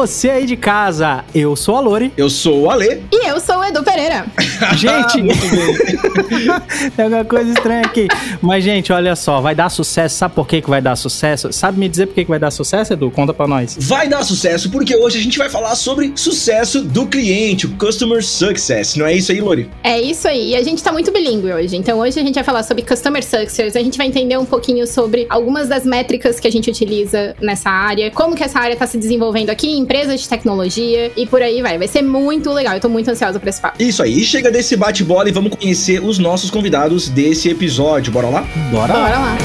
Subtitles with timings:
[0.00, 1.22] Você aí de casa.
[1.34, 2.10] Eu sou a Lori.
[2.16, 3.02] Eu sou o Ale.
[3.12, 4.24] E eu sou o Edu Pereira.
[4.74, 5.20] gente,
[6.96, 8.08] tem alguma coisa estranha aqui.
[8.40, 10.16] Mas, gente, olha só, vai dar sucesso.
[10.16, 11.52] Sabe por que, que vai dar sucesso?
[11.52, 13.10] Sabe me dizer por que, que vai dar sucesso, Edu?
[13.10, 13.76] Conta pra nós.
[13.78, 18.24] Vai dar sucesso porque hoje a gente vai falar sobre sucesso do cliente, o Customer
[18.24, 18.96] Success.
[18.96, 19.70] Não é isso aí, Lori?
[19.84, 20.52] É isso aí.
[20.52, 21.76] E a gente tá muito bilíngue hoje.
[21.76, 23.76] Então, hoje a gente vai falar sobre Customer Success.
[23.76, 27.68] A gente vai entender um pouquinho sobre algumas das métricas que a gente utiliza nessa
[27.68, 31.60] área, como que essa área tá se desenvolvendo aqui, empresas de tecnologia e por aí
[31.60, 31.76] vai.
[31.76, 32.74] Vai ser muito legal.
[32.74, 33.82] Eu tô muito ansiosa pra esse papo.
[33.82, 34.20] Isso aí.
[34.22, 38.12] Chega desse bate-bola e vamos conhecer os nossos convidados desse episódio.
[38.12, 38.46] Bora lá?
[38.70, 39.38] Bora, Bora lá.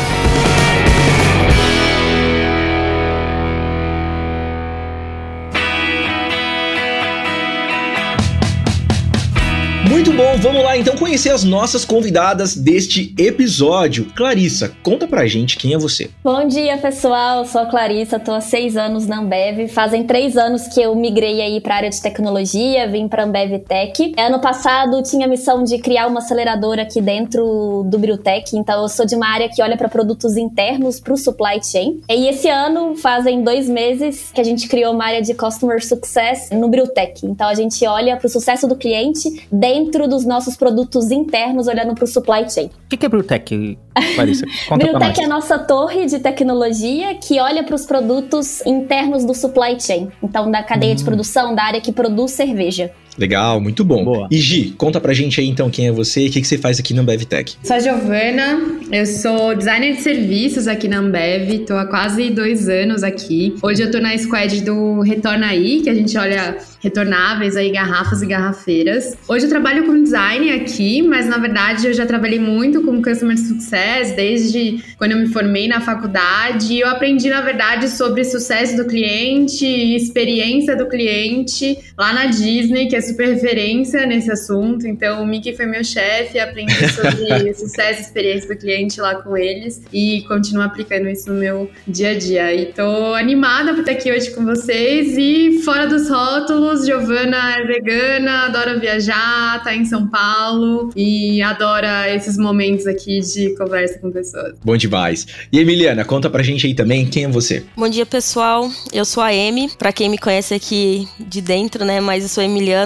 [9.88, 14.08] Muito bom, vamos lá então conhecer as nossas convidadas deste episódio.
[14.16, 16.10] Clarissa, conta pra gente quem é você.
[16.24, 17.46] Bom dia, pessoal.
[17.46, 19.68] Sou a Clarissa, tô há seis anos na Ambev.
[19.68, 24.14] Fazem três anos que eu migrei aí pra área de tecnologia, vim pra Ambev Tech.
[24.18, 28.90] Ano passado tinha a missão de criar uma aceleradora aqui dentro do Brewtech, então eu
[28.90, 32.02] sou de uma área que olha para produtos internos pro supply chain.
[32.10, 36.50] E esse ano fazem dois meses que a gente criou uma área de Customer Success
[36.52, 37.26] no Brewtech.
[37.26, 39.76] Então a gente olha pro sucesso do cliente dentro
[40.08, 42.68] dos nossos produtos internos, olhando pro supply chain.
[42.68, 43.78] O que, que é Brewtech,
[44.16, 44.46] Clarissa?
[44.68, 44.86] Conta.
[44.86, 49.80] Brewtech é a nossa torre de tecnologia que olha para os produtos internos do supply
[49.80, 50.12] chain.
[50.22, 52.92] Então, da cadeia de produção, da área que produz cerveja.
[53.18, 54.04] Legal, muito bom.
[54.04, 54.28] Boa.
[54.30, 56.58] E Gi, conta pra gente aí então quem é você e o que, que você
[56.58, 57.56] faz aqui na BevTech.
[57.64, 62.68] Sou a Giovana, eu sou designer de serviços aqui na Ambev, tô há quase dois
[62.68, 63.56] anos aqui.
[63.62, 68.22] Hoje eu tô na squad do Retorna Aí, que a gente olha retornáveis aí, garrafas
[68.22, 69.18] e garrafeiras.
[69.28, 73.38] Hoje eu trabalho com design aqui, mas na verdade eu já trabalhei muito com Customer
[73.38, 78.78] Success desde quando eu me formei na faculdade e eu aprendi na verdade sobre sucesso
[78.78, 84.88] do cliente e experiência do cliente lá na Disney, que é super referência nesse assunto.
[84.88, 89.38] Então o Mickey foi meu chefe, aprendi sobre sucesso e experiência do cliente lá com
[89.38, 92.54] eles e continuo aplicando isso no meu dia a dia.
[92.54, 97.66] E tô animada por estar aqui hoje com vocês e fora dos rótulos, Giovana é
[97.66, 104.12] vegana, adora viajar, tá em São Paulo e adora esses momentos aqui de conversa com
[104.12, 104.56] pessoas.
[104.64, 105.26] Bom demais.
[105.52, 107.64] E Emiliana, conta pra gente aí também quem é você.
[107.76, 108.70] Bom dia, pessoal.
[108.94, 112.00] Eu sou a Emi, pra quem me conhece aqui de dentro, né?
[112.00, 112.46] Mas eu sou a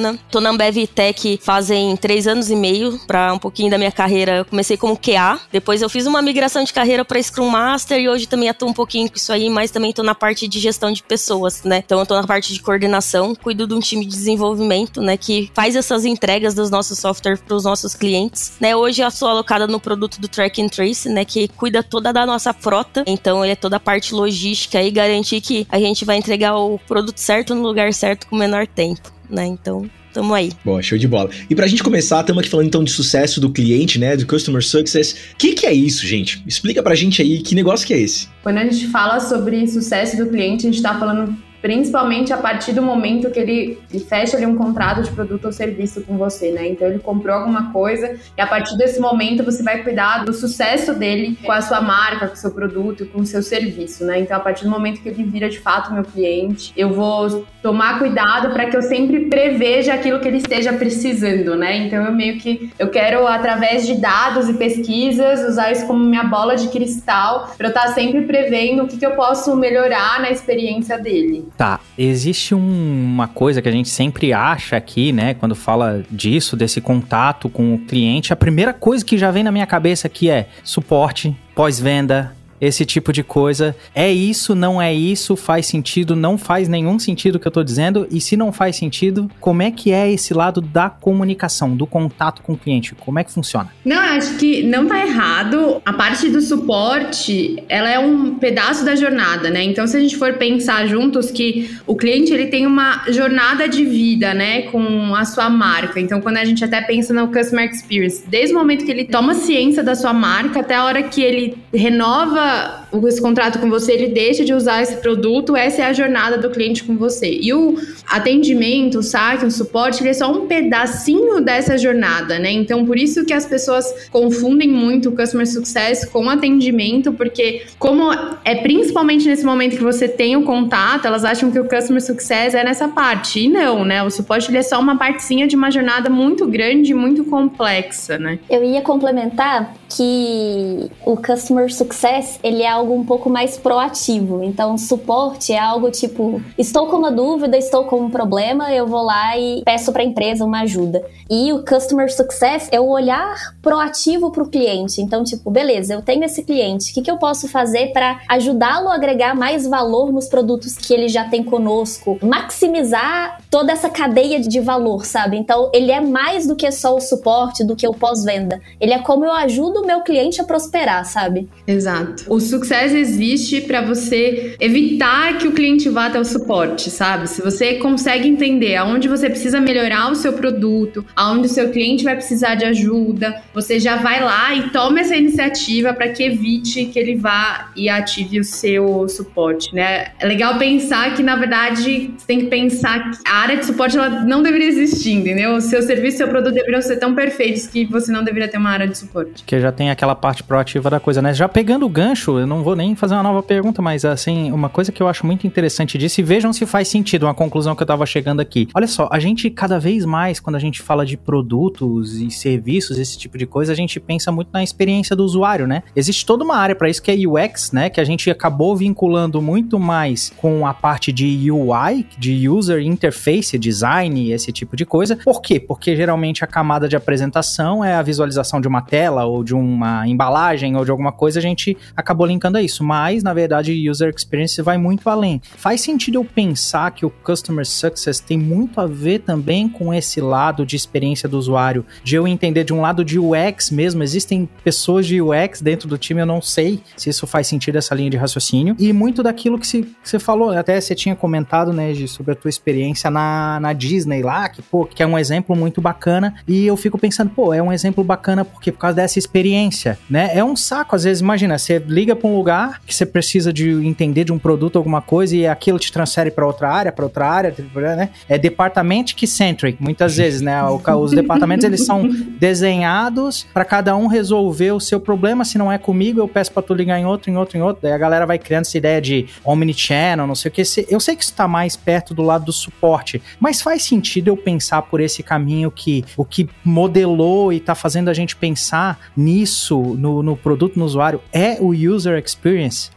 [0.09, 0.19] Emiliana.
[0.31, 2.99] Tô na Ambev Tech fazem três anos e meio.
[3.05, 5.39] Pra um pouquinho da minha carreira, eu comecei como QA.
[5.51, 8.73] Depois eu fiz uma migração de carreira pra Scrum Master e hoje também atuo um
[8.73, 11.81] pouquinho com isso aí, mas também tô na parte de gestão de pessoas, né?
[11.85, 15.17] Então eu tô na parte de coordenação, cuido de um time de desenvolvimento, né?
[15.17, 18.75] Que faz essas entregas dos nossos softwares pros nossos clientes, né?
[18.75, 21.25] Hoje eu sou alocada no produto do Track and Trace, né?
[21.25, 23.03] Que cuida toda da nossa frota.
[23.05, 26.79] Então ele é toda a parte logística e garantir que a gente vai entregar o
[26.79, 29.45] produto certo no lugar certo com o menor tempo, né?
[29.45, 30.51] Então Tamo aí.
[30.65, 31.29] Bom, show de bola.
[31.49, 34.17] E pra gente começar, estamos aqui falando então de sucesso do cliente, né?
[34.17, 35.13] Do Customer Success.
[35.33, 36.41] O que, que é isso, gente?
[36.47, 38.27] Explica pra gente aí que negócio que é esse.
[38.41, 42.73] Quando a gente fala sobre sucesso do cliente, a gente tá falando principalmente a partir
[42.73, 46.51] do momento que ele, ele fecha ali um contrato de produto ou serviço com você,
[46.51, 46.67] né?
[46.67, 50.93] Então ele comprou alguma coisa e a partir desse momento você vai cuidar do sucesso
[50.93, 54.19] dele com a sua marca, com o seu produto, com o seu serviço, né?
[54.19, 57.99] Então a partir do momento que ele vira de fato meu cliente, eu vou tomar
[57.99, 61.77] cuidado para que eu sempre preveja aquilo que ele esteja precisando, né?
[61.77, 66.23] Então eu meio que eu quero através de dados e pesquisas usar isso como minha
[66.23, 70.31] bola de cristal para eu estar sempre prevendo o que, que eu posso melhorar na
[70.31, 71.48] experiência dele.
[71.57, 76.55] Tá, existe um- uma coisa que a gente sempre acha aqui, né, quando fala disso,
[76.55, 78.31] desse contato com o cliente.
[78.31, 83.11] A primeira coisa que já vem na minha cabeça aqui é suporte, pós-venda, esse tipo
[83.13, 83.75] de coisa.
[83.93, 87.63] É isso, não é isso, faz sentido, não faz nenhum sentido o que eu tô
[87.63, 88.07] dizendo.
[88.11, 92.41] E se não faz sentido, como é que é esse lado da comunicação, do contato
[92.41, 92.95] com o cliente?
[92.95, 93.69] Como é que funciona?
[93.83, 95.81] Não, acho que não tá errado.
[95.85, 99.63] A parte do suporte, ela é um pedaço da jornada, né?
[99.63, 103.85] Então, se a gente for pensar juntos que o cliente ele tem uma jornada de
[103.85, 105.99] vida, né, com a sua marca.
[105.99, 109.33] Então, quando a gente até pensa no customer experience, desde o momento que ele toma
[109.33, 113.93] ciência da sua marca até a hora que ele renova o- esse contrato com você,
[113.93, 117.29] ele deixa de usar esse produto, essa é a jornada do cliente com você.
[117.29, 117.77] E o
[118.09, 122.51] atendimento, o saque, o suporte, ele é só um pedacinho dessa jornada, né?
[122.51, 128.11] Então, por isso que as pessoas confundem muito o customer success com atendimento, porque como
[128.43, 132.53] é principalmente nesse momento que você tem o contato, elas acham que o customer success
[132.53, 133.41] é nessa parte.
[133.41, 134.01] E não, né?
[134.03, 138.39] O suporte ele é só uma partezinha de uma jornada muito grande, muito complexa, né?
[138.49, 144.43] Eu ia complementar que o Customer Success, ele é algo um pouco mais proativo.
[144.43, 149.03] Então, suporte é algo tipo: estou com uma dúvida, estou com um problema, eu vou
[149.03, 151.03] lá e peço para a empresa uma ajuda.
[151.29, 155.01] E o customer success é o olhar proativo para o cliente.
[155.01, 158.89] Então, tipo, beleza, eu tenho esse cliente, o que, que eu posso fazer para ajudá-lo
[158.89, 162.17] a agregar mais valor nos produtos que ele já tem conosco?
[162.23, 165.37] Maximizar toda essa cadeia de valor, sabe?
[165.37, 168.59] Então, ele é mais do que só o suporte, do que o pós-venda.
[168.79, 171.49] Ele é como eu ajudo o meu cliente a prosperar, sabe?
[171.67, 172.25] Exato.
[172.27, 177.27] O success existe para você evitar que o cliente vá até o suporte, sabe?
[177.27, 182.03] Se você consegue entender aonde você precisa melhorar o seu produto, aonde o seu cliente
[182.03, 186.85] vai precisar de ajuda, você já vai lá e toma essa iniciativa para que evite
[186.85, 190.11] que ele vá e ative o seu suporte, né?
[190.19, 193.97] É legal pensar que na verdade você tem que pensar que a área de suporte
[193.97, 195.55] ela não deveria existir, entendeu?
[195.55, 198.69] O seu serviço, seu produto deveriam ser tão perfeitos que você não deveria ter uma
[198.69, 199.43] área de suporte.
[199.45, 201.33] Que já tem aquela parte proativa da coisa, né?
[201.33, 204.69] Já pegando o gancho, eu não vou nem fazer uma nova pergunta, mas assim, uma
[204.69, 207.83] coisa que eu acho muito interessante disso, e vejam se faz sentido, uma conclusão que
[207.83, 208.67] eu tava chegando aqui.
[208.73, 212.97] Olha só, a gente cada vez mais, quando a gente fala de produtos e serviços,
[212.97, 215.83] esse tipo de coisa, a gente pensa muito na experiência do usuário, né?
[215.95, 217.89] Existe toda uma área para isso que é UX, né?
[217.89, 223.57] Que a gente acabou vinculando muito mais com a parte de UI, de User Interface
[223.57, 225.17] Design, esse tipo de coisa.
[225.17, 225.59] Por quê?
[225.59, 230.07] Porque geralmente a camada de apresentação é a visualização de uma tela ou de uma
[230.07, 232.83] embalagem ou de alguma coisa, a gente acabou linkando a isso.
[232.83, 235.41] Mas, na verdade, User Experience vai muito além.
[235.57, 240.21] Faz sentido eu pensar que o Customer Success tem muito a ver também com esse
[240.21, 244.47] lado de experiência do usuário, de eu entender de um lado de UX mesmo, existem
[244.63, 248.09] pessoas de UX dentro do time, eu não sei se isso faz sentido essa linha
[248.09, 251.93] de raciocínio, e muito daquilo que, se, que você falou, até você tinha comentado, né,
[251.93, 255.55] Gi, sobre a tua experiência na, na Disney lá, que, pô, que é um exemplo
[255.55, 259.19] muito bacana, e eu fico pensando, pô, é um exemplo bacana porque por causa dessa
[259.19, 263.05] experiência, né, é um saco, às vezes, imagina, você liga para um lugar que você
[263.05, 266.91] precisa de entender de um produto, alguma coisa, e aquilo te transfere para outra área,
[266.91, 267.53] para outra área,
[267.95, 272.07] né, é departamento que centric, muitas vezes, né, os departamentos, eles são
[272.39, 276.63] desenhados para cada um resolver o seu problema, se não é comigo, eu peço para
[276.63, 279.01] tu ligar em outro, em outro, em outro, daí a galera vai criando essa ideia
[279.01, 282.45] de omnichannel, não sei o que, eu sei que isso tá mais perto do lado
[282.45, 287.59] do suporte, mas faz sentido eu pensar por esse caminho que o que modelou e
[287.59, 292.28] tá fazendo a gente pensar nisso, no, no produto, no usuário, é o user experience,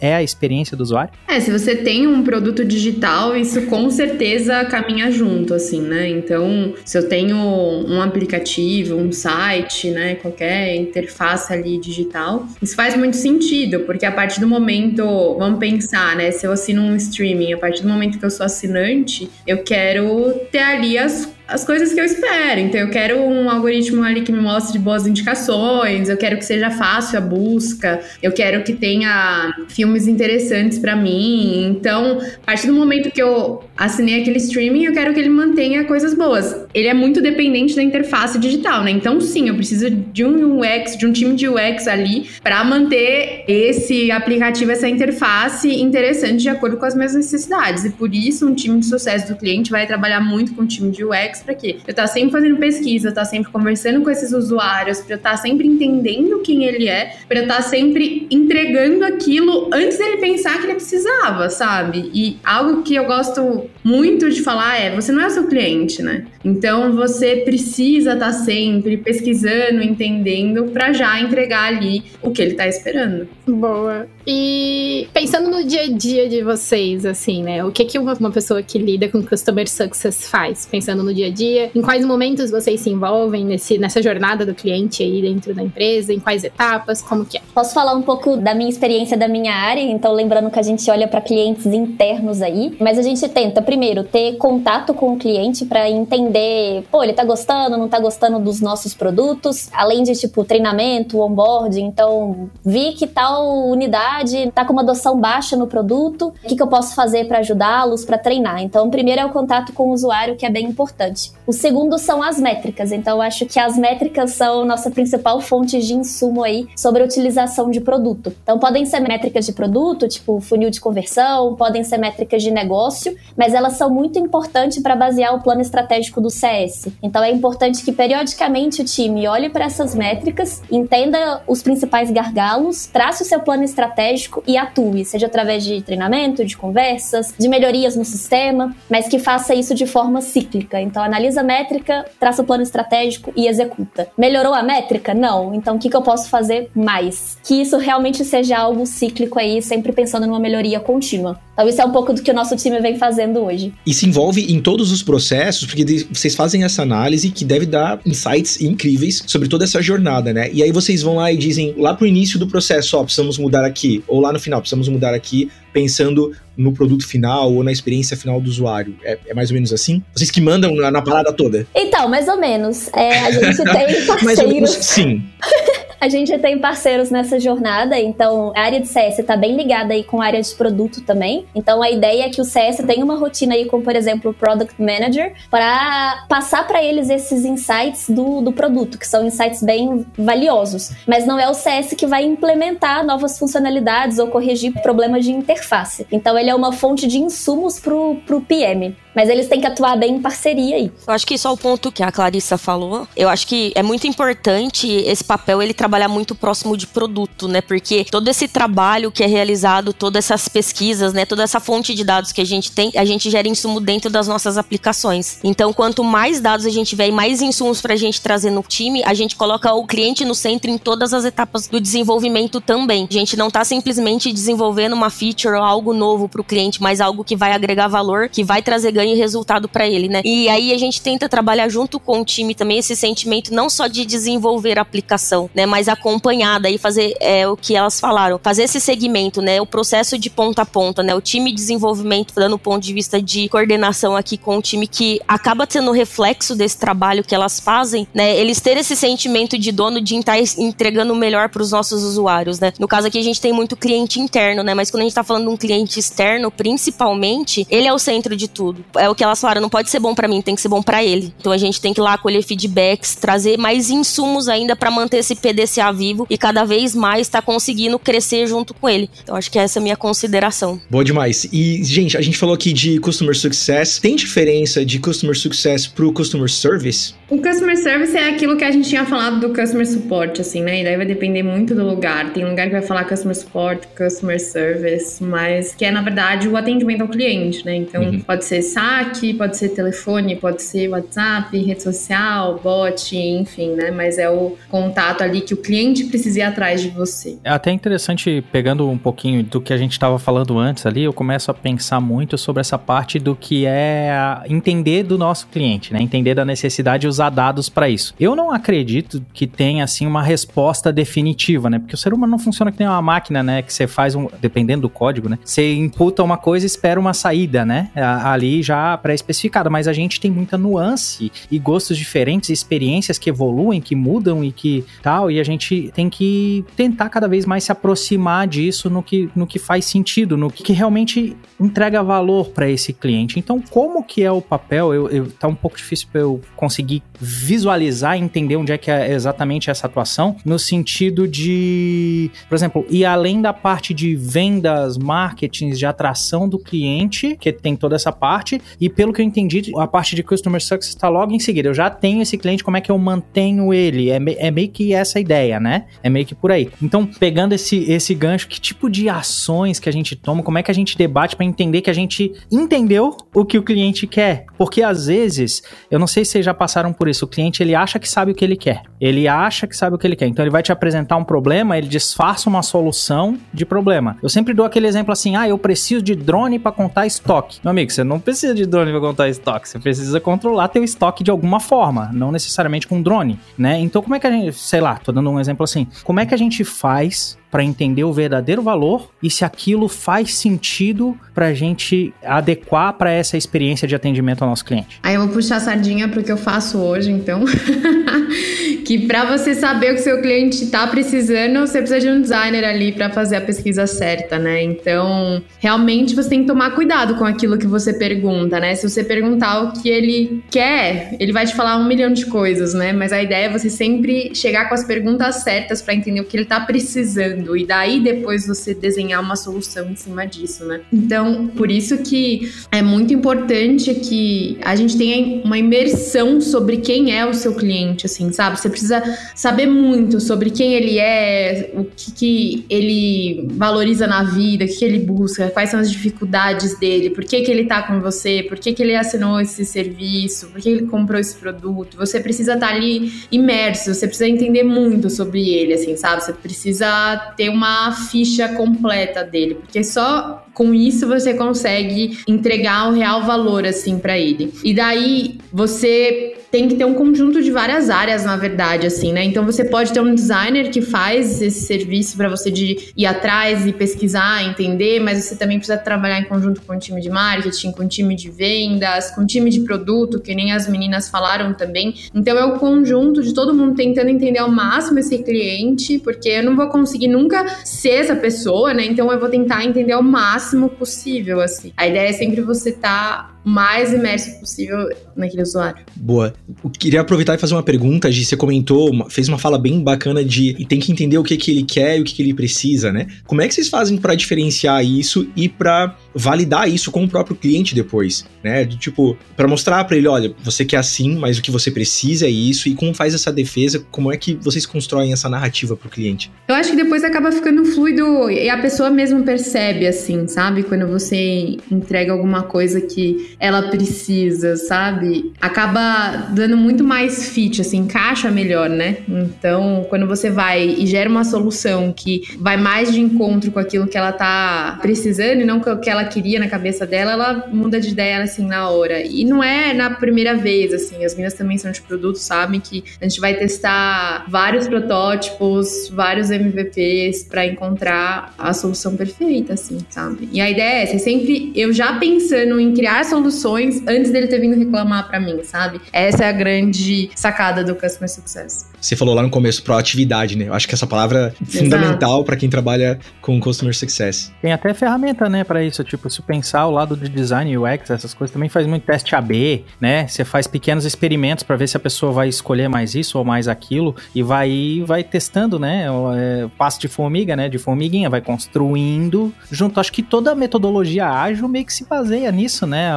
[0.00, 1.12] é a experiência do usuário?
[1.28, 6.08] É, se você tem um produto digital, isso com certeza caminha junto, assim, né?
[6.08, 12.96] Então, se eu tenho um aplicativo, um site, né, qualquer interface ali digital, isso faz
[12.96, 15.04] muito sentido, porque a partir do momento,
[15.38, 18.46] vamos pensar, né, se eu assino um streaming, a partir do momento que eu sou
[18.46, 22.60] assinante, eu quero ter ali as as coisas que eu espero.
[22.60, 26.70] Então, eu quero um algoritmo ali que me mostre boas indicações, eu quero que seja
[26.70, 31.66] fácil a busca, eu quero que tenha filmes interessantes para mim.
[31.66, 35.84] Então, a partir do momento que eu assinei aquele streaming, eu quero que ele mantenha
[35.84, 36.66] coisas boas.
[36.74, 38.90] Ele é muito dependente da interface digital, né?
[38.90, 43.44] Então, sim, eu preciso de um UX, de um time de UX ali para manter
[43.48, 47.84] esse aplicativo, essa interface interessante de acordo com as minhas necessidades.
[47.84, 50.90] E por isso, um time de sucesso do cliente vai trabalhar muito com o time
[50.90, 51.76] de UX para quê?
[51.86, 55.66] Eu estar sempre fazendo pesquisa, estar sempre conversando com esses usuários, para eu estar sempre
[55.66, 60.74] entendendo quem ele é, para eu estar sempre entregando aquilo antes dele pensar que ele
[60.74, 62.10] precisava, sabe?
[62.14, 66.02] E algo que eu gosto muito de falar é: você não é o seu cliente,
[66.02, 66.26] né?
[66.44, 72.66] Então você precisa estar sempre pesquisando, entendendo, para já entregar ali o que ele está
[72.66, 73.28] esperando.
[73.46, 74.06] Boa.
[74.26, 77.64] E pensando no dia a dia de vocês, assim, né?
[77.64, 80.66] O que, que uma, uma pessoa que lida com customer success faz?
[80.66, 84.54] Pensando no dia a dia, em quais momentos vocês se envolvem nesse, nessa jornada do
[84.54, 87.40] cliente aí dentro da empresa, em quais etapas, como que é?
[87.52, 90.88] Posso falar um pouco da minha experiência da minha área, então lembrando que a gente
[90.88, 95.66] olha para clientes internos aí, mas a gente tenta primeiro ter contato com o cliente
[95.66, 100.44] para entender, pô, ele tá gostando, não tá gostando dos nossos produtos, além de tipo
[100.44, 106.48] treinamento, onboarding, então vi que tal unidade tá com uma adoção baixa no produto, o
[106.48, 108.62] que, que eu posso fazer para ajudá-los, para treinar?
[108.62, 111.32] Então, primeiro é o contato com o usuário, que é bem importante.
[111.46, 112.92] O segundo são as métricas.
[112.92, 117.04] Então, eu acho que as métricas são nossa principal fonte de insumo aí sobre a
[117.04, 118.32] utilização de produto.
[118.42, 123.16] Então, podem ser métricas de produto, tipo funil de conversão, podem ser métricas de negócio,
[123.42, 126.92] mas elas são muito importantes para basear o plano estratégico do CS.
[127.02, 132.86] Então, é importante que periodicamente o time olhe para essas métricas, entenda os principais gargalos,
[132.86, 137.96] trace o seu plano estratégico e atue, seja através de treinamento, de conversas, de melhorias
[137.96, 140.80] no sistema, mas que faça isso de forma cíclica.
[140.80, 144.06] Então, analisa a métrica, traça o plano estratégico e executa.
[144.16, 145.14] Melhorou a métrica?
[145.14, 145.52] Não.
[145.52, 147.36] Então o que, que eu posso fazer mais?
[147.42, 151.40] Que isso realmente seja algo cíclico aí, sempre pensando numa melhoria contínua.
[151.52, 153.72] Então isso é um pouco do que o nosso time vem fazendo hoje.
[153.86, 158.00] E se envolve em todos os processos, porque vocês fazem essa análise que deve dar
[158.04, 160.50] insights incríveis sobre toda essa jornada, né?
[160.52, 163.64] E aí vocês vão lá e dizem lá pro início do processo, ó, precisamos mudar
[163.64, 168.16] aqui, ou lá no final, precisamos mudar aqui, pensando no produto final ou na experiência
[168.16, 168.94] final do usuário.
[169.02, 170.02] É, é mais ou menos assim?
[170.14, 171.66] Vocês que mandam na, na parada toda?
[171.74, 172.88] Então, mais ou menos.
[172.94, 174.22] É, a gente tem parceiros.
[174.22, 175.22] mais ou menos, sim.
[176.02, 180.02] A gente tem parceiros nessa jornada, então a área de CS está bem ligada aí
[180.02, 181.46] com a área de produto também.
[181.54, 184.34] Então a ideia é que o CS tenha uma rotina aí com, por exemplo, o
[184.34, 190.04] Product Manager, para passar para eles esses insights do, do produto, que são insights bem
[190.18, 190.90] valiosos.
[191.06, 196.04] Mas não é o CS que vai implementar novas funcionalidades ou corrigir problemas de interface.
[196.10, 198.96] Então ele é uma fonte de insumos para o PM.
[199.14, 200.90] Mas eles têm que atuar bem em parceria aí.
[201.06, 204.06] Eu acho que só o ponto que a Clarissa falou, eu acho que é muito
[204.06, 207.60] importante esse papel ele trabalhar muito próximo de produto, né?
[207.60, 212.04] Porque todo esse trabalho que é realizado, todas essas pesquisas, né, toda essa fonte de
[212.04, 215.38] dados que a gente tem, a gente gera insumo dentro das nossas aplicações.
[215.44, 219.02] Então, quanto mais dados a gente tiver e mais insumos pra gente trazer no time,
[219.04, 223.06] a gente coloca o cliente no centro em todas as etapas do desenvolvimento também.
[223.08, 227.24] A gente não tá simplesmente desenvolvendo uma feature ou algo novo pro cliente, mas algo
[227.24, 230.22] que vai agregar valor, que vai trazer ganho e resultado para ele, né?
[230.24, 233.86] E aí a gente tenta trabalhar junto com o time também esse sentimento não só
[233.86, 238.64] de desenvolver a aplicação, né, mas acompanhada e fazer é, o que elas falaram, fazer
[238.64, 242.58] esse segmento, né, o processo de ponta a ponta, né, o time de desenvolvimento dando
[242.58, 247.24] ponto de vista de coordenação aqui com o time que acaba sendo reflexo desse trabalho
[247.24, 251.48] que elas fazem, né, eles ter esse sentimento de dono de estar entregando o melhor
[251.48, 252.72] para os nossos usuários, né?
[252.78, 255.24] No caso aqui a gente tem muito cliente interno, né, mas quando a gente tá
[255.24, 259.24] falando de um cliente externo, principalmente, ele é o centro de tudo é o que
[259.24, 261.32] elas falaram, não pode ser bom para mim, tem que ser bom para ele.
[261.38, 265.18] Então a gente tem que ir lá colher feedbacks, trazer mais insumos ainda para manter
[265.18, 269.08] esse PDCA vivo e cada vez mais tá conseguindo crescer junto com ele.
[269.22, 270.80] Então acho que essa é a minha consideração.
[270.90, 271.46] Boa demais.
[271.52, 273.98] E, gente, a gente falou aqui de Customer Success.
[273.98, 277.14] Tem diferença de Customer Success pro Customer Service?
[277.32, 280.82] O Customer Service é aquilo que a gente tinha falado do Customer Support, assim, né?
[280.82, 282.30] E daí vai depender muito do lugar.
[282.34, 286.58] Tem lugar que vai falar Customer Support, Customer Service, mas que é, na verdade, o
[286.58, 287.74] atendimento ao cliente, né?
[287.74, 288.20] Então, uhum.
[288.20, 293.90] pode ser saque, pode ser telefone, pode ser WhatsApp, rede social, bot, enfim, né?
[293.90, 297.38] Mas é o contato ali que o cliente precisa ir atrás de você.
[297.42, 301.14] É até interessante, pegando um pouquinho do que a gente estava falando antes ali, eu
[301.14, 306.02] começo a pensar muito sobre essa parte do que é entender do nosso cliente, né?
[306.02, 308.14] Entender da necessidade e usar dados para isso.
[308.18, 311.78] Eu não acredito que tenha, assim, uma resposta definitiva, né?
[311.78, 313.62] Porque o ser humano não funciona que nem uma máquina, né?
[313.62, 315.38] Que você faz um, dependendo do código, né?
[315.44, 317.90] Você imputa uma coisa e espera uma saída, né?
[317.94, 323.80] Ali já pré-especificada, mas a gente tem muita nuance e gostos diferentes, experiências que evoluem,
[323.80, 327.72] que mudam e que tal, e a gente tem que tentar cada vez mais se
[327.72, 332.68] aproximar disso no que, no que faz sentido, no que, que realmente entrega valor para
[332.68, 333.38] esse cliente.
[333.38, 334.92] Então, como que é o papel?
[334.92, 338.90] Eu, eu, tá um pouco difícil para eu conseguir visualizar e entender onde é que
[338.90, 344.96] é exatamente essa atuação, no sentido de, por exemplo, ir além da parte de vendas,
[344.98, 349.72] marketing, de atração do cliente, que tem toda essa parte, e pelo que eu entendi,
[349.76, 351.68] a parte de Customer Success está logo em seguida.
[351.68, 354.10] Eu já tenho esse cliente, como é que eu mantenho ele?
[354.10, 355.86] É, é meio que essa ideia, né?
[356.02, 356.70] É meio que por aí.
[356.82, 360.62] Então, pegando esse, esse gancho, que tipo de ações que a gente toma, como é
[360.62, 364.46] que a gente debate para entender que a gente entendeu o que o cliente quer?
[364.56, 367.74] Porque às vezes, eu não sei se vocês já passaram por isso, o cliente ele
[367.74, 368.82] acha que sabe o que ele quer.
[369.00, 370.26] Ele acha que sabe o que ele quer.
[370.26, 374.16] Então ele vai te apresentar um problema, ele disfarça uma solução de problema.
[374.22, 377.60] Eu sempre dou aquele exemplo assim: "Ah, eu preciso de drone para contar estoque".
[377.62, 379.68] Meu amigo, você não precisa de drone para contar estoque.
[379.68, 383.78] Você precisa controlar teu estoque de alguma forma, não necessariamente com drone, né?
[383.78, 386.26] Então, como é que a gente, sei lá, tô dando um exemplo assim, como é
[386.26, 391.48] que a gente faz para entender o verdadeiro valor e se aquilo faz sentido para
[391.48, 394.98] a gente adequar para essa experiência de atendimento ao nosso cliente.
[395.02, 397.44] Aí eu vou puxar a sardinha para o que eu faço hoje, então.
[398.86, 402.64] que para você saber o que seu cliente está precisando, você precisa de um designer
[402.64, 404.62] ali para fazer a pesquisa certa, né?
[404.62, 408.74] Então, realmente você tem que tomar cuidado com aquilo que você pergunta, né?
[408.74, 412.72] Se você perguntar o que ele quer, ele vai te falar um milhão de coisas,
[412.72, 412.94] né?
[412.94, 416.34] Mas a ideia é você sempre chegar com as perguntas certas para entender o que
[416.34, 420.80] ele está precisando e daí depois você desenhar uma solução em cima disso, né?
[420.92, 427.16] Então, por isso que é muito importante que a gente tenha uma imersão sobre quem
[427.16, 428.58] é o seu cliente, assim, sabe?
[428.58, 429.02] Você precisa
[429.34, 434.76] saber muito sobre quem ele é, o que, que ele valoriza na vida, o que,
[434.76, 438.44] que ele busca, quais são as dificuldades dele, por que, que ele tá com você,
[438.48, 441.96] por que, que ele assinou esse serviço, por que ele comprou esse produto.
[441.96, 446.24] Você precisa estar tá ali imerso, você precisa entender muito sobre ele, assim, sabe?
[446.24, 452.94] Você precisa ter uma ficha completa dele, porque só com isso você consegue entregar o
[452.94, 454.52] real valor assim para ele.
[454.62, 459.24] E daí você tem que ter um conjunto de várias áreas, na verdade, assim, né?
[459.24, 463.66] Então você pode ter um designer que faz esse serviço para você de ir atrás
[463.66, 467.72] e pesquisar, entender, mas você também precisa trabalhar em conjunto com o time de marketing,
[467.72, 471.54] com o time de vendas, com o time de produto, que nem as meninas falaram
[471.54, 471.94] também.
[472.14, 476.42] Então é o conjunto de todo mundo tentando entender ao máximo esse cliente, porque eu
[476.44, 478.84] não vou conseguir nunca ser essa pessoa, né?
[478.84, 481.72] Então eu vou tentar entender ao máximo possível, assim.
[481.78, 485.84] A ideia é sempre você estar tá mais imerso possível naquele usuário.
[485.96, 486.32] Boa.
[486.62, 488.24] Eu queria aproveitar e fazer uma pergunta, Gi.
[488.24, 491.50] Você comentou, fez uma fala bem bacana de e tem que entender o que, que
[491.50, 493.06] ele quer e o que, que ele precisa, né?
[493.26, 497.36] Como é que vocês fazem para diferenciar isso e para validar isso com o próprio
[497.36, 498.64] cliente depois, né?
[498.64, 502.26] De, tipo, para mostrar para ele, olha, você quer assim, mas o que você precisa
[502.26, 505.88] é isso e como faz essa defesa, como é que vocês constroem essa narrativa para
[505.88, 506.30] o cliente?
[506.48, 510.62] Eu acho que depois acaba ficando fluido e a pessoa mesmo percebe assim, sabe?
[510.62, 515.32] Quando você entrega alguma coisa que ela precisa, sabe?
[515.40, 518.98] Acaba dando muito mais fit, assim, encaixa melhor, né?
[519.08, 523.86] Então, quando você vai e gera uma solução que vai mais de encontro com aquilo
[523.86, 527.48] que ela tá precisando e não com o que ela queria na cabeça dela, ela
[527.52, 529.00] muda de ideia, assim, na hora.
[529.00, 532.84] E não é na primeira vez, assim, as minhas também são de produto, sabem que
[533.00, 540.28] a gente vai testar vários protótipos, vários MVPs para encontrar a solução perfeita, assim, sabe?
[540.32, 544.10] E a ideia é essa, é sempre eu já pensando em criar soluções soluções antes
[544.10, 545.80] dele ter vindo reclamar para mim, sabe?
[545.92, 548.71] Essa é a grande sacada do Customer Success.
[548.82, 550.48] Você falou lá no começo, proatividade, né?
[550.48, 554.32] Eu acho que essa palavra é fundamental para quem trabalha com Customer Success.
[554.42, 555.84] Tem até ferramenta, né, para isso.
[555.84, 559.64] Tipo, se pensar o lado de design UX, essas coisas, também faz muito teste AB,
[559.80, 560.08] né?
[560.08, 563.46] Você faz pequenos experimentos para ver se a pessoa vai escolher mais isso ou mais
[563.46, 565.86] aquilo e vai vai testando, né?
[566.16, 567.48] É, passo de formiga, né?
[567.48, 569.78] De formiguinha, vai construindo junto.
[569.78, 572.90] Acho que toda a metodologia ágil meio que se baseia nisso, né?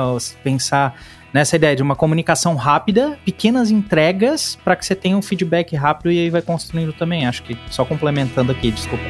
[0.43, 0.99] Pensar
[1.35, 6.09] nessa ideia de uma comunicação rápida, pequenas entregas para que você tenha um feedback rápido
[6.09, 7.27] e aí vai construindo também.
[7.27, 9.03] Acho que só complementando aqui, desculpa.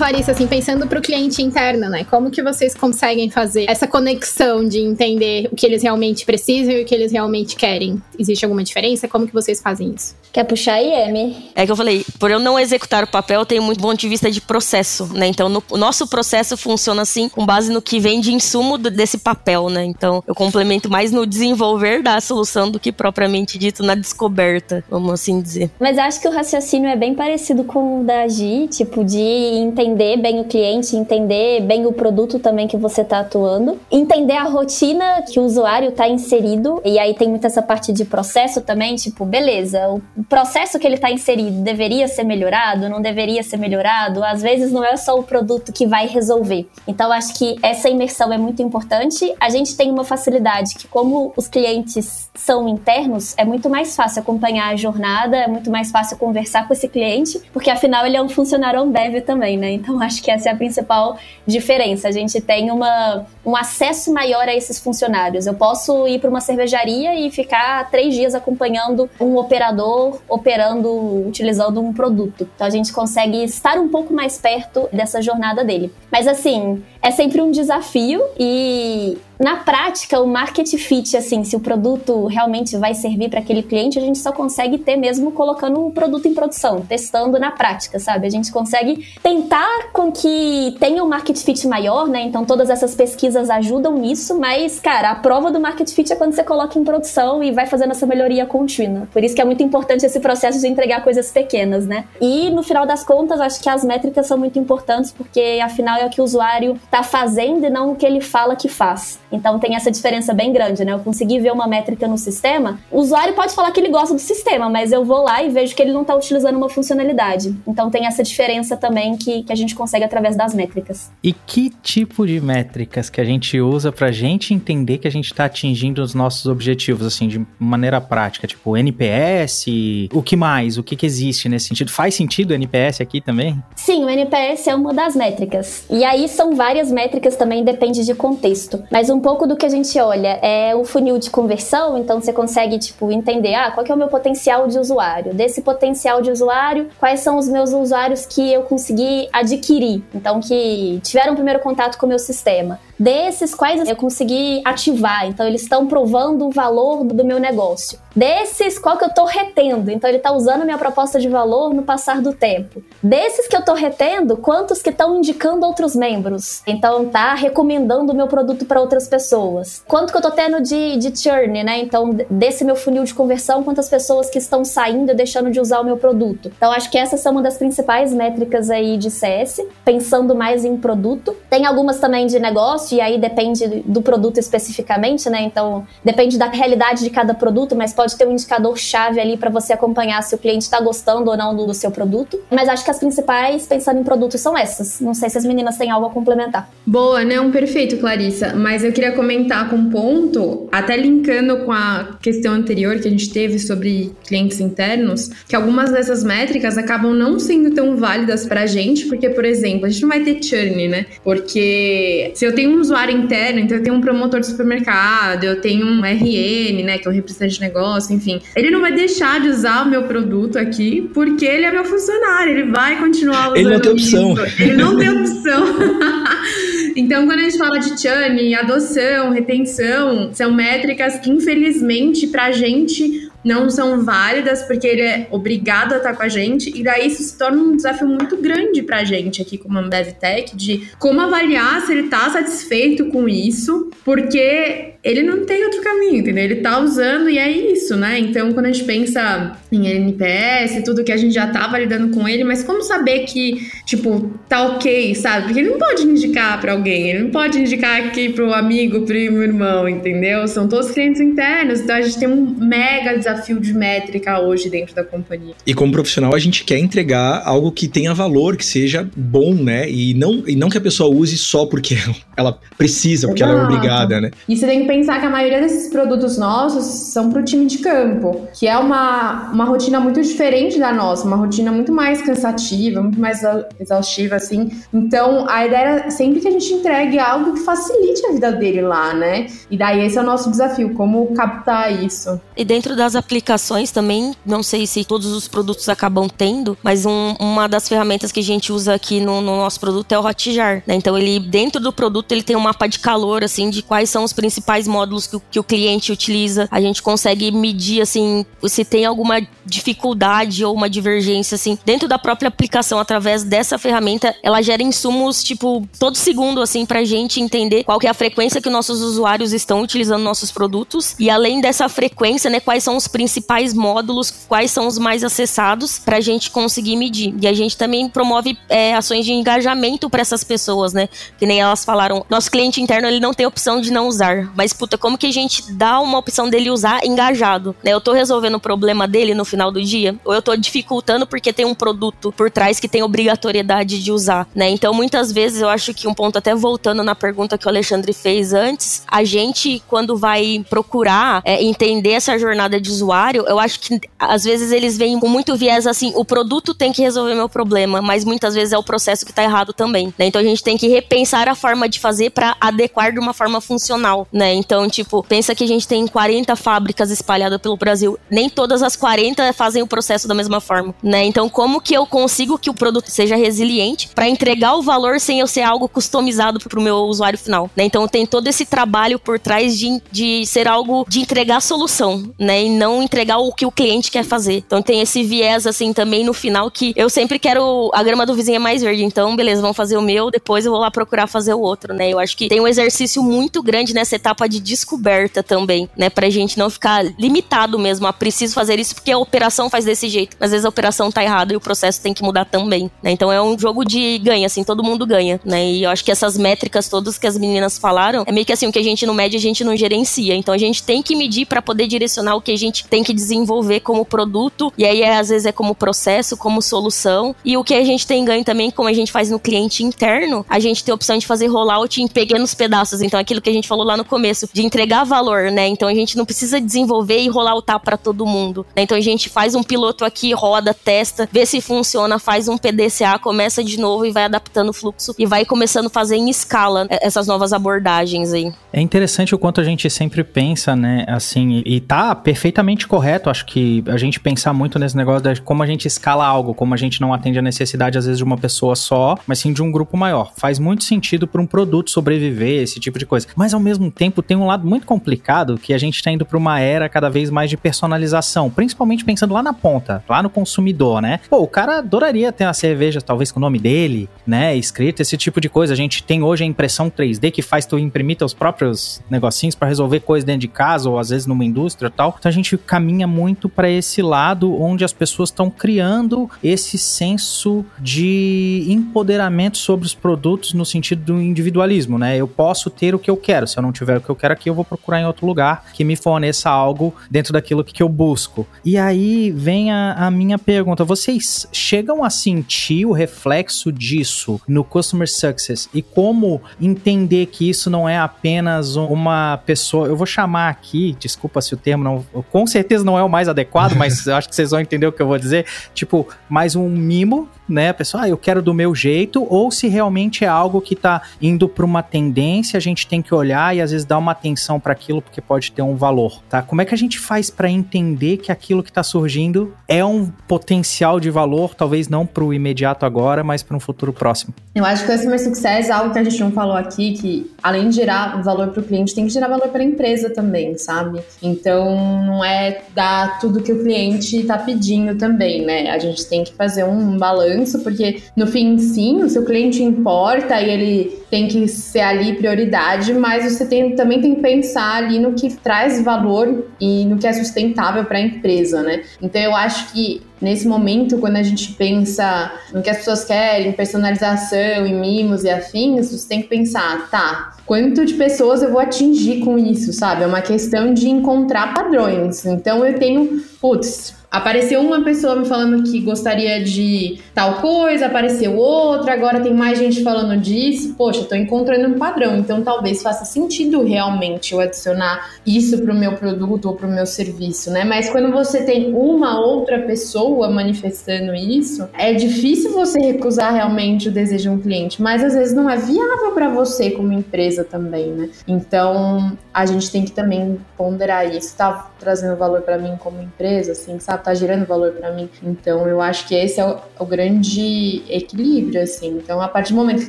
[0.00, 2.04] E e Clarissa, assim, pensando para o cliente interno, né?
[2.04, 6.82] Como que vocês conseguem fazer essa conexão de entender o que eles realmente precisam e
[6.82, 8.02] o que eles realmente querem?
[8.18, 9.06] Existe alguma diferença?
[9.06, 10.16] Como que vocês fazem isso?
[10.32, 11.50] Quer puxar aí, Amy?
[11.54, 14.08] É que eu falei, por eu não executar o papel, eu tenho muito ponto de
[14.08, 15.26] vista de processo, né?
[15.26, 18.90] Então, no, o nosso processo funciona assim, com base no que vem de insumo do,
[18.90, 19.84] desse papel, né?
[19.84, 25.12] Então, eu complemento mais no desenvolver da solução do que propriamente dito na descoberta, vamos
[25.12, 25.70] assim dizer.
[25.78, 29.89] Mas acho que o raciocínio é bem parecido com o da Gi, tipo, de entender
[29.94, 35.22] bem o cliente, entender bem o produto também que você está atuando, entender a rotina
[35.22, 39.24] que o usuário está inserido, e aí tem muito essa parte de processo também, tipo,
[39.24, 44.42] beleza, o processo que ele está inserido deveria ser melhorado, não deveria ser melhorado, às
[44.42, 46.68] vezes não é só o produto que vai resolver.
[46.86, 49.32] Então, acho que essa imersão é muito importante.
[49.40, 54.22] A gente tem uma facilidade que, como os clientes são internos, é muito mais fácil
[54.22, 58.22] acompanhar a jornada, é muito mais fácil conversar com esse cliente, porque afinal ele é
[58.22, 59.72] um funcionário Ambev também, né?
[59.72, 62.08] Então, acho que essa é a principal diferença.
[62.08, 65.46] A gente tem uma, um acesso maior a esses funcionários.
[65.46, 71.80] Eu posso ir para uma cervejaria e ficar três dias acompanhando um operador operando, utilizando
[71.80, 72.48] um produto.
[72.54, 75.92] Então a gente consegue estar um pouco mais perto dessa jornada dele.
[76.10, 81.60] Mas assim, é sempre um desafio e na prática, o market fit, assim, se o
[81.60, 85.90] produto realmente vai servir para aquele cliente, a gente só consegue ter mesmo colocando o
[85.90, 88.26] produto em produção, testando na prática, sabe?
[88.26, 92.20] A gente consegue tentar com que tenha um market fit maior, né?
[92.20, 96.34] Então todas essas pesquisas ajudam nisso, mas, cara, a prova do market fit é quando
[96.34, 99.08] você coloca em produção e vai fazendo essa melhoria contínua.
[99.10, 102.04] Por isso que é muito importante esse processo de entregar coisas pequenas, né?
[102.20, 106.04] E no final das contas, acho que as métricas são muito importantes, porque afinal é
[106.04, 109.18] o que o usuário tá fazendo e não o que ele fala que faz.
[109.30, 110.92] Então tem essa diferença bem grande, né?
[110.92, 112.80] Eu consegui ver uma métrica no sistema.
[112.90, 115.74] O usuário pode falar que ele gosta do sistema, mas eu vou lá e vejo
[115.74, 117.54] que ele não está utilizando uma funcionalidade.
[117.66, 121.10] Então tem essa diferença também que, que a gente consegue através das métricas.
[121.22, 125.10] E que tipo de métricas que a gente usa para a gente entender que a
[125.10, 128.46] gente está atingindo os nossos objetivos, assim, de maneira prática?
[128.46, 129.66] Tipo, NPS?
[130.12, 130.78] O que mais?
[130.78, 131.90] O que, que existe nesse sentido?
[131.90, 133.62] Faz sentido o NPS aqui também?
[133.76, 135.84] Sim, o NPS é uma das métricas.
[135.90, 138.84] E aí são várias métricas também, depende de contexto.
[138.92, 142.32] Mas um pouco do que a gente olha é o funil de conversão, então você
[142.32, 145.34] consegue, tipo, entender, ah, qual que é o meu potencial de usuário?
[145.34, 150.04] Desse potencial de usuário, quais são os meus usuários que eu consegui adquirir?
[150.14, 152.78] Então, que tiveram o primeiro contato com o meu sistema.
[153.00, 155.26] Desses, quais eu consegui ativar?
[155.26, 157.98] Então, eles estão provando o valor do meu negócio.
[158.14, 159.90] Desses, qual que eu tô retendo?
[159.90, 162.82] Então, ele tá usando minha proposta de valor no passar do tempo.
[163.02, 166.62] Desses que eu tô retendo, quantos que estão indicando outros membros?
[166.66, 169.82] Então, tá recomendando o meu produto para outras pessoas.
[169.88, 171.78] Quanto que eu tô tendo de, de churn, né?
[171.78, 175.80] Então, desse meu funil de conversão, quantas pessoas que estão saindo e deixando de usar
[175.80, 176.52] o meu produto.
[176.54, 180.76] Então, acho que essas são uma das principais métricas aí de CS, pensando mais em
[180.76, 181.34] produto.
[181.48, 185.42] Tem algumas também de negócio, e aí depende do produto especificamente, né?
[185.42, 189.72] Então, depende da realidade de cada produto, mas pode ter um indicador-chave ali para você
[189.72, 192.40] acompanhar se o cliente está gostando ou não do, do, seu produto.
[192.50, 195.00] Mas acho que as principais, pensando em produtos, são essas.
[195.00, 196.70] Não sei se as meninas têm algo a complementar.
[196.86, 198.54] Boa, não, perfeito, Clarissa.
[198.54, 203.10] Mas eu queria comentar com um ponto, até linkando com a questão anterior que a
[203.10, 208.62] gente teve sobre clientes internos, que algumas dessas métricas acabam não sendo tão válidas para
[208.62, 211.06] a gente, porque, por exemplo, a gente não vai ter churn, né?
[211.22, 215.60] Porque se eu tenho um usuário interno, então eu tenho um promotor de supermercado, eu
[215.60, 219.40] tenho um RN, né, que é o representante de negócio, enfim, ele não vai deixar
[219.40, 223.56] de usar o meu produto aqui porque ele é meu funcionário, ele vai continuar usando.
[223.56, 224.32] Ele não tem opção.
[224.32, 224.62] Isso.
[224.62, 225.64] Ele não tem opção.
[226.96, 233.29] Então, quando a gente fala de churn, adoção, retenção, são métricas que, infelizmente, pra gente
[233.44, 237.22] não são válidas porque ele é obrigado a estar com a gente e daí isso
[237.22, 241.80] se torna um desafio muito grande pra gente aqui como Ambev Tech de como avaliar
[241.82, 246.44] se ele tá satisfeito com isso, porque ele não tem outro caminho, entendeu?
[246.44, 248.18] Ele tá usando e é isso, né?
[248.18, 252.28] Então, quando a gente pensa em NPS tudo que a gente já tá validando com
[252.28, 255.46] ele, mas como saber que, tipo, tá ok, sabe?
[255.46, 259.42] Porque ele não pode indicar para alguém, ele não pode indicar aqui pro amigo, primo,
[259.42, 260.46] irmão, entendeu?
[260.46, 264.68] São todos clientes internos, então a gente tem um mega desafio desafio de métrica hoje
[264.68, 265.54] dentro da companhia.
[265.66, 269.90] E como profissional, a gente quer entregar algo que tenha valor, que seja bom, né?
[269.90, 271.96] E não, e não que a pessoa use só porque
[272.36, 273.58] ela precisa, porque Exato.
[273.58, 274.30] ela é obrigada, né?
[274.48, 277.66] E você tem que pensar que a maioria desses produtos nossos são para o time
[277.66, 282.22] de campo, que é uma, uma rotina muito diferente da nossa, uma rotina muito mais
[282.22, 283.40] cansativa, muito mais
[283.78, 284.70] exaustiva, assim.
[284.92, 288.82] Então, a ideia era sempre que a gente entregue algo que facilite a vida dele
[288.82, 289.46] lá, né?
[289.70, 292.40] E daí esse é o nosso desafio, como captar isso.
[292.56, 297.34] E dentro das aplicações também, não sei se todos os produtos acabam tendo, mas um,
[297.38, 300.82] uma das ferramentas que a gente usa aqui no, no nosso produto é o Hotjar,
[300.86, 300.94] né?
[300.94, 304.24] Então ele dentro do produto ele tem um mapa de calor assim de quais são
[304.24, 306.68] os principais módulos que, que o cliente utiliza.
[306.70, 312.18] A gente consegue medir assim se tem alguma dificuldade ou uma divergência assim dentro da
[312.18, 314.34] própria aplicação através dessa ferramenta.
[314.42, 318.60] Ela gera insumos tipo todo segundo assim pra gente entender qual que é a frequência
[318.60, 323.06] que nossos usuários estão utilizando nossos produtos e além dessa frequência, né, quais são os
[323.10, 327.34] principais módulos, quais são os mais acessados, para a gente conseguir medir.
[327.40, 331.08] E a gente também promove é, ações de engajamento para essas pessoas, né?
[331.38, 334.72] Que nem elas falaram, nosso cliente interno ele não tem opção de não usar, mas
[334.72, 337.74] puta, como que a gente dá uma opção dele usar engajado?
[337.82, 337.92] Né?
[337.92, 341.52] Eu tô resolvendo o problema dele no final do dia, ou eu tô dificultando porque
[341.52, 344.70] tem um produto por trás que tem obrigatoriedade de usar, né?
[344.70, 348.12] Então muitas vezes eu acho que um ponto até voltando na pergunta que o Alexandre
[348.12, 353.80] fez antes, a gente quando vai procurar é, entender essa jornada de usuário, eu acho
[353.80, 357.48] que às vezes eles vêm com muito viés assim, o produto tem que resolver meu
[357.48, 360.26] problema, mas muitas vezes é o processo que tá errado também, né?
[360.26, 363.60] Então a gente tem que repensar a forma de fazer para adequar de uma forma
[363.60, 364.52] funcional, né?
[364.54, 368.96] Então, tipo, pensa que a gente tem 40 fábricas espalhadas pelo Brasil, nem todas as
[368.96, 371.24] 40 fazem o processo da mesma forma, né?
[371.24, 375.40] Então, como que eu consigo que o produto seja resiliente para entregar o valor sem
[375.40, 377.84] eu ser algo customizado pro meu usuário final, né?
[377.84, 382.64] Então, tem todo esse trabalho por trás de, de ser algo de entregar solução, né?
[382.64, 384.56] E não não entregar o que o cliente quer fazer.
[384.66, 388.34] Então tem esse viés assim também no final que eu sempre quero a grama do
[388.34, 389.04] vizinho é mais verde.
[389.04, 392.10] Então, beleza, vamos fazer o meu, depois eu vou lá procurar fazer o outro, né?
[392.10, 396.10] Eu acho que tem um exercício muito grande nessa etapa de descoberta também, né?
[396.10, 400.08] Pra gente não ficar limitado mesmo a preciso fazer isso porque a operação faz desse
[400.08, 400.36] jeito.
[400.40, 403.10] Às vezes a operação tá errada e o processo tem que mudar também, né?
[403.10, 405.64] Então é um jogo de ganha, assim, todo mundo ganha, né?
[405.64, 408.66] E eu acho que essas métricas todas que as meninas falaram, é meio que assim,
[408.66, 410.34] o que a gente não mede, a gente não gerencia.
[410.34, 413.12] Então a gente tem que medir para poder direcionar o que a gente tem que
[413.12, 417.34] desenvolver como produto, e aí é, às vezes é como processo, como solução.
[417.44, 420.44] E o que a gente tem ganho também, como a gente faz no cliente interno,
[420.48, 423.02] a gente tem a opção de fazer rollout em pequenos pedaços.
[423.02, 425.66] Então aquilo que a gente falou lá no começo, de entregar valor, né?
[425.68, 428.66] Então a gente não precisa desenvolver e rolloutar para todo mundo.
[428.74, 428.82] Né?
[428.82, 433.18] Então a gente faz um piloto aqui, roda, testa, vê se funciona, faz um PDCA,
[433.18, 436.86] começa de novo e vai adaptando o fluxo e vai começando a fazer em escala
[436.90, 438.52] essas novas abordagens aí.
[438.72, 443.46] É interessante o quanto a gente sempre pensa, né, assim, e tá perfeitamente correto, acho
[443.46, 446.76] que a gente pensar muito nesse negócio de como a gente escala algo, como a
[446.76, 449.70] gente não atende a necessidade às vezes de uma pessoa só, mas sim de um
[449.70, 450.32] grupo maior.
[450.36, 453.26] Faz muito sentido para um produto sobreviver, esse tipo de coisa.
[453.36, 456.38] Mas ao mesmo tempo tem um lado muito complicado que a gente está indo para
[456.38, 461.00] uma era cada vez mais de personalização, principalmente pensando lá na ponta, lá no consumidor,
[461.00, 461.20] né?
[461.28, 465.16] Pô, o cara adoraria ter uma cerveja talvez com o nome dele, né, escrito esse
[465.16, 465.72] tipo de coisa.
[465.72, 469.68] A gente tem hoje a impressão 3D que faz tu imprimir teus próprios negocinhos para
[469.68, 472.14] resolver coisas dentro de casa ou às vezes numa indústria e tal.
[472.18, 477.64] Então a gente caminha muito para esse lado onde as pessoas estão criando esse senso
[477.78, 482.16] de empoderamento sobre os produtos no sentido do individualismo, né?
[482.16, 483.46] Eu posso ter o que eu quero.
[483.46, 485.66] Se eu não tiver o que eu quero aqui, eu vou procurar em outro lugar
[485.72, 488.46] que me forneça algo dentro daquilo que eu busco.
[488.64, 494.64] E aí vem a, a minha pergunta: vocês chegam a sentir o reflexo disso no
[494.64, 499.86] Customer Success e como entender que isso não é apenas uma pessoa.
[499.86, 502.04] Eu vou chamar aqui, desculpa se o termo não.
[502.40, 505.02] Com certeza não é o mais adequado, mas acho que vocês vão entender o que
[505.02, 505.44] eu vou dizer.
[505.74, 510.24] Tipo, mais um mimo né, pessoal, ah, eu quero do meu jeito, ou se realmente
[510.24, 513.70] é algo que está indo para uma tendência, a gente tem que olhar e às
[513.70, 516.40] vezes dar uma atenção para aquilo porque pode ter um valor, tá?
[516.40, 520.06] Como é que a gente faz para entender que aquilo que está surgindo é um
[520.26, 524.32] potencial de valor, talvez não para o imediato agora, mas para um futuro próximo?
[524.54, 527.30] Eu acho que o Customer Success é algo que a gente não falou aqui, que
[527.42, 530.56] além de gerar valor para o cliente, tem que gerar valor para a empresa também,
[530.56, 531.00] sabe?
[531.22, 535.70] Então, não é dar tudo que o cliente está pedindo também, né?
[535.70, 539.62] A gente tem que fazer um balanço isso, porque no fim, sim, o seu cliente
[539.62, 544.76] importa e ele tem que ser ali prioridade, mas você tem, também tem que pensar
[544.76, 548.82] ali no que traz valor e no que é sustentável para a empresa, né?
[549.02, 553.52] Então eu acho que nesse momento, quando a gente pensa no que as pessoas querem,
[553.52, 558.60] personalização e mimos e afins, você tem que pensar, tá, quanto de pessoas eu vou
[558.60, 560.04] atingir com isso, sabe?
[560.04, 562.24] É uma questão de encontrar padrões.
[562.26, 568.36] Então eu tenho, putz, Apareceu uma pessoa me falando que gostaria de tal coisa, apareceu
[568.36, 570.74] outra, agora tem mais gente falando disso.
[570.76, 575.92] Poxa, tô encontrando um padrão, então talvez faça sentido realmente eu adicionar isso pro meu
[575.94, 577.62] produto ou pro meu serviço, né?
[577.62, 583.92] Mas quando você tem uma outra pessoa manifestando isso, é difícil você recusar realmente o
[583.92, 587.92] desejo de um cliente, mas às vezes não é viável para você como empresa também,
[587.92, 588.10] né?
[588.26, 593.52] Então, a gente tem que também ponderar isso, tá trazendo valor para mim como empresa,
[593.52, 593.99] assim, sabe?
[594.00, 595.08] Tá gerando valor para mim.
[595.22, 598.98] Então eu acho que esse é o, o, grande equilíbrio, assim.
[598.98, 599.88] Então a partir do momento que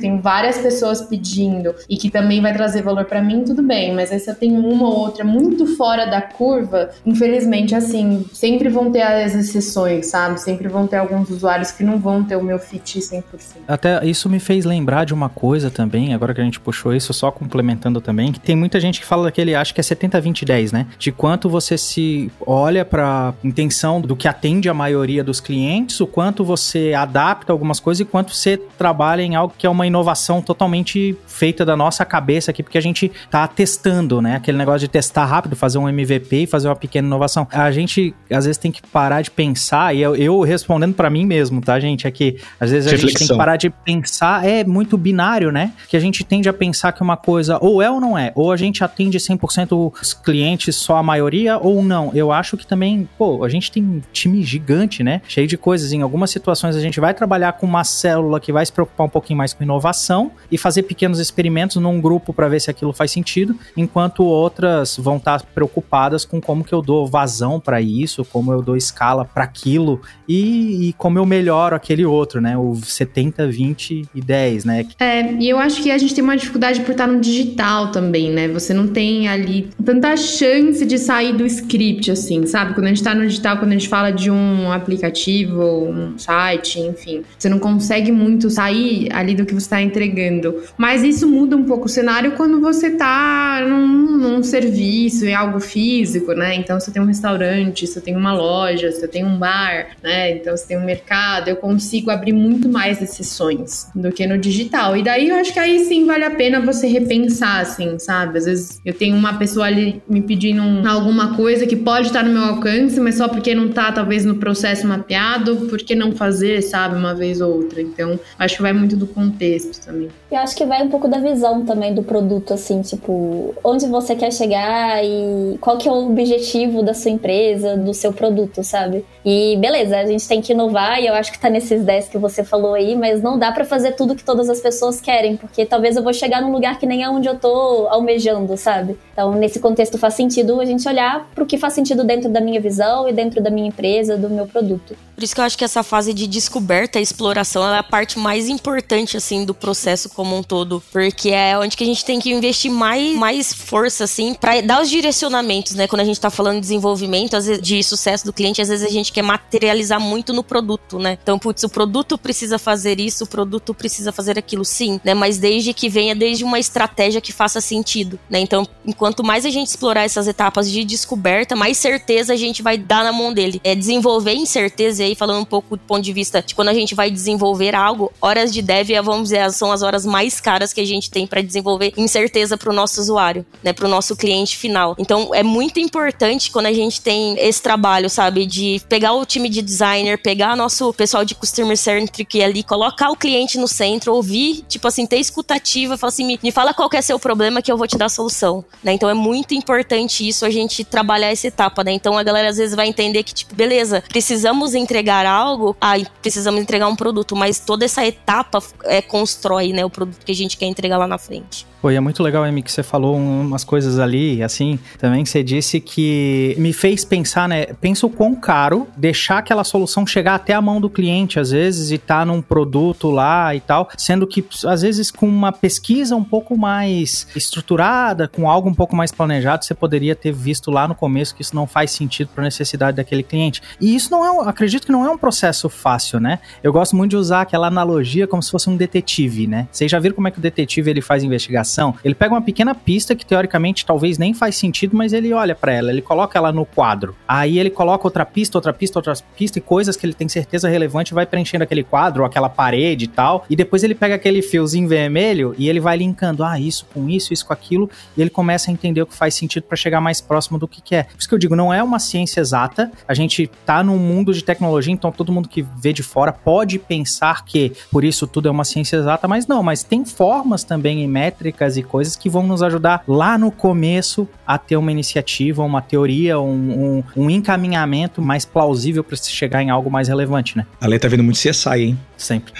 [0.00, 3.94] tem várias pessoas pedindo e que também vai trazer valor para mim, tudo bem.
[3.94, 8.68] Mas aí se eu tenho uma ou outra muito fora da curva, infelizmente, assim, sempre
[8.68, 10.40] vão ter as exceções, sabe?
[10.40, 13.22] Sempre vão ter alguns usuários que não vão ter o meu fit 100%.
[13.66, 17.12] Até isso me fez lembrar de uma coisa também, agora que a gente puxou isso,
[17.12, 20.44] só complementando também, que tem muita gente que fala daquele, acho que é 70, 20,
[20.44, 20.86] 10, né?
[20.98, 26.06] De quanto você se olha pra intenção do que atende a maioria dos clientes, o
[26.06, 30.40] quanto você adapta algumas coisas e quanto você trabalha em algo que é uma inovação
[30.40, 34.36] totalmente feita da nossa cabeça aqui, porque a gente tá testando, né?
[34.36, 37.46] Aquele negócio de testar rápido, fazer um MVP e fazer uma pequena inovação.
[37.50, 41.24] A gente, às vezes, tem que parar de pensar, e eu, eu respondendo para mim
[41.24, 42.06] mesmo, tá, gente?
[42.06, 45.72] É que, às vezes, a gente tem que parar de pensar, é muito binário, né?
[45.88, 48.52] Que a gente tende a pensar que uma coisa ou é ou não é, ou
[48.52, 52.10] a gente atende 100% os clientes, só a maioria, ou não.
[52.14, 55.20] Eu acho que também, pô, a gente tem time gigante, né?
[55.28, 55.92] Cheio de coisas.
[55.92, 59.10] Em algumas situações a gente vai trabalhar com uma célula que vai se preocupar um
[59.10, 63.10] pouquinho mais com inovação e fazer pequenos experimentos num grupo para ver se aquilo faz
[63.10, 68.24] sentido, enquanto outras vão estar tá preocupadas com como que eu dou vazão para isso,
[68.24, 72.56] como eu dou escala para aquilo e, e, como eu melhoro aquele outro, né?
[72.56, 74.86] O 70, 20 e 10, né?
[74.98, 78.30] É, e eu acho que a gente tem uma dificuldade por estar no digital também,
[78.30, 78.48] né?
[78.48, 82.74] Você não tem ali tanta chance de sair do script, assim, sabe?
[82.74, 86.80] Quando a gente tá no digital, quando a gente fala de um aplicativo, um site,
[86.80, 90.62] enfim, você não consegue muito sair ali do que você está entregando.
[90.76, 95.60] Mas isso muda um pouco o cenário quando você tá num, num serviço, em algo
[95.60, 96.54] físico, né?
[96.54, 100.32] Então você tem um restaurante, você tem uma loja, você tem um bar, né?
[100.32, 104.96] Então você tem um mercado, eu consigo abrir muito mais exceções do que no digital.
[104.96, 108.38] E daí eu acho que aí sim vale a pena você repensar, assim, sabe?
[108.38, 112.32] Às vezes eu tenho uma pessoa ali me pedindo alguma coisa que pode estar no
[112.32, 116.62] meu alcance, mas só porque não tá, talvez, no processo mapeado, por que não fazer,
[116.62, 117.80] sabe, uma vez ou outra?
[117.80, 120.08] Então, acho que vai muito do contexto também.
[120.30, 124.14] Eu acho que vai um pouco da visão também do produto, assim, tipo, onde você
[124.14, 129.04] quer chegar e qual que é o objetivo da sua empresa, do seu produto, sabe?
[129.24, 132.18] E beleza, a gente tem que inovar e eu acho que tá nesses 10 que
[132.18, 135.64] você falou aí, mas não dá para fazer tudo que todas as pessoas querem, porque
[135.64, 138.98] talvez eu vou chegar num lugar que nem é onde eu tô almejando, sabe?
[139.12, 142.60] Então, nesse contexto faz sentido a gente olhar pro que faz sentido dentro da minha
[142.60, 144.96] visão e dentro da minha empresa, do meu produto.
[145.22, 148.18] Por isso que eu acho que essa fase de descoberta e exploração é a parte
[148.18, 150.82] mais importante, assim, do processo como um todo.
[150.90, 154.82] Porque é onde que a gente tem que investir mais, mais força, assim, para dar
[154.82, 155.86] os direcionamentos, né?
[155.86, 158.84] Quando a gente tá falando de desenvolvimento, às vezes, de sucesso do cliente, às vezes
[158.84, 161.16] a gente quer materializar muito no produto, né?
[161.22, 165.14] Então, putz, o produto precisa fazer isso, o produto precisa fazer aquilo, sim, né?
[165.14, 168.40] Mas desde que venha desde uma estratégia que faça sentido, né?
[168.40, 172.76] Então, enquanto mais a gente explorar essas etapas de descoberta, mais certeza a gente vai
[172.76, 173.60] dar na mão dele.
[173.62, 176.94] É desenvolver incerteza aí, falando um pouco do ponto de vista de quando a gente
[176.94, 180.84] vai desenvolver algo, horas de dev, vamos dizer, são as horas mais caras que a
[180.84, 184.96] gente tem para desenvolver incerteza para o nosso usuário, né, para o nosso cliente final.
[184.98, 189.48] Então é muito importante quando a gente tem esse trabalho, sabe, de pegar o time
[189.48, 194.64] de designer, pegar nosso pessoal de customer centric ali, colocar o cliente no centro, ouvir,
[194.68, 197.76] tipo assim, ter escutativa, falar assim, me, me fala qual é seu problema que eu
[197.76, 198.92] vou te dar a solução, né?
[198.92, 201.92] Então é muito importante isso a gente trabalhar essa etapa, né?
[201.92, 206.60] Então a galera às vezes vai entender que tipo, beleza, precisamos entregar algo, ah, precisamos
[206.60, 210.56] entregar um produto, mas toda essa etapa é constrói, né, o produto que a gente
[210.58, 211.66] quer entregar lá na frente.
[211.90, 215.42] E é muito legal, Amy, que você falou umas coisas ali, assim, também que você
[215.42, 217.66] disse que me fez pensar, né?
[217.80, 221.90] Pensa o quão caro deixar aquela solução chegar até a mão do cliente, às vezes,
[221.90, 226.24] e tá num produto lá e tal, sendo que, às vezes, com uma pesquisa um
[226.24, 230.94] pouco mais estruturada, com algo um pouco mais planejado, você poderia ter visto lá no
[230.94, 233.60] começo que isso não faz sentido para a necessidade daquele cliente.
[233.80, 236.38] E isso não é, acredito que não é um processo fácil, né?
[236.62, 239.66] Eu gosto muito de usar aquela analogia como se fosse um detetive, né?
[239.70, 241.71] Vocês já viram como é que o detetive ele faz investigação?
[242.04, 245.72] Ele pega uma pequena pista que teoricamente talvez nem faz sentido, mas ele olha para
[245.72, 247.16] ela, ele coloca ela no quadro.
[247.26, 250.68] Aí ele coloca outra pista, outra pista, outra pista e coisas que ele tem certeza
[250.68, 253.44] relevante vai preenchendo aquele quadro, aquela parede e tal.
[253.48, 257.32] E depois ele pega aquele fiozinho vermelho e ele vai linkando, ah, isso com isso,
[257.32, 260.20] isso com aquilo, e ele começa a entender o que faz sentido para chegar mais
[260.20, 261.04] próximo do que, que é.
[261.04, 262.90] Por isso que eu digo, não é uma ciência exata.
[263.06, 266.78] A gente tá num mundo de tecnologia, então todo mundo que vê de fora pode
[266.78, 271.02] pensar que por isso tudo é uma ciência exata, mas não, mas tem formas também
[271.02, 274.90] em métricas técnicas e coisas que vão nos ajudar lá no começo a ter uma
[274.90, 280.08] iniciativa, uma teoria, um, um, um encaminhamento mais plausível para se chegar em algo mais
[280.08, 280.66] relevante, né?
[280.80, 281.98] A Lê tá vendo muito CSI, hein?
[282.16, 282.52] Sempre.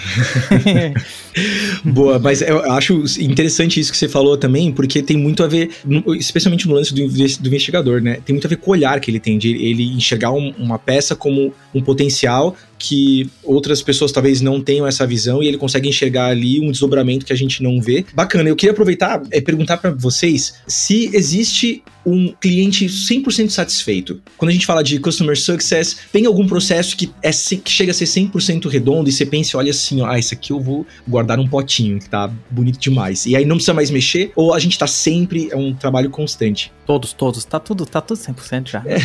[1.85, 5.71] Boa, mas eu acho interessante isso que você falou também, porque tem muito a ver,
[6.19, 8.19] especialmente no lance do, do investigador, né?
[8.25, 10.79] Tem muito a ver com o olhar que ele tem, de ele enxergar um, uma
[10.79, 15.89] peça como um potencial que outras pessoas talvez não tenham essa visão e ele consegue
[15.89, 18.05] enxergar ali um desdobramento que a gente não vê.
[18.13, 24.21] Bacana, eu queria aproveitar e é, perguntar para vocês se existe um cliente 100% satisfeito.
[24.37, 27.95] Quando a gente fala de customer success, tem algum processo que, é, que chega a
[27.95, 31.37] ser 100% redondo e você pensa, olha assim, ó, ah, isso aqui eu vou guardar
[31.37, 33.27] num potinho, que tá bonito demais.
[33.27, 36.73] E aí não precisa mais mexer, ou a gente tá sempre, é um trabalho constante?
[36.85, 38.83] Todos, todos, tá tudo, tá tudo 100% já.
[38.85, 38.97] É.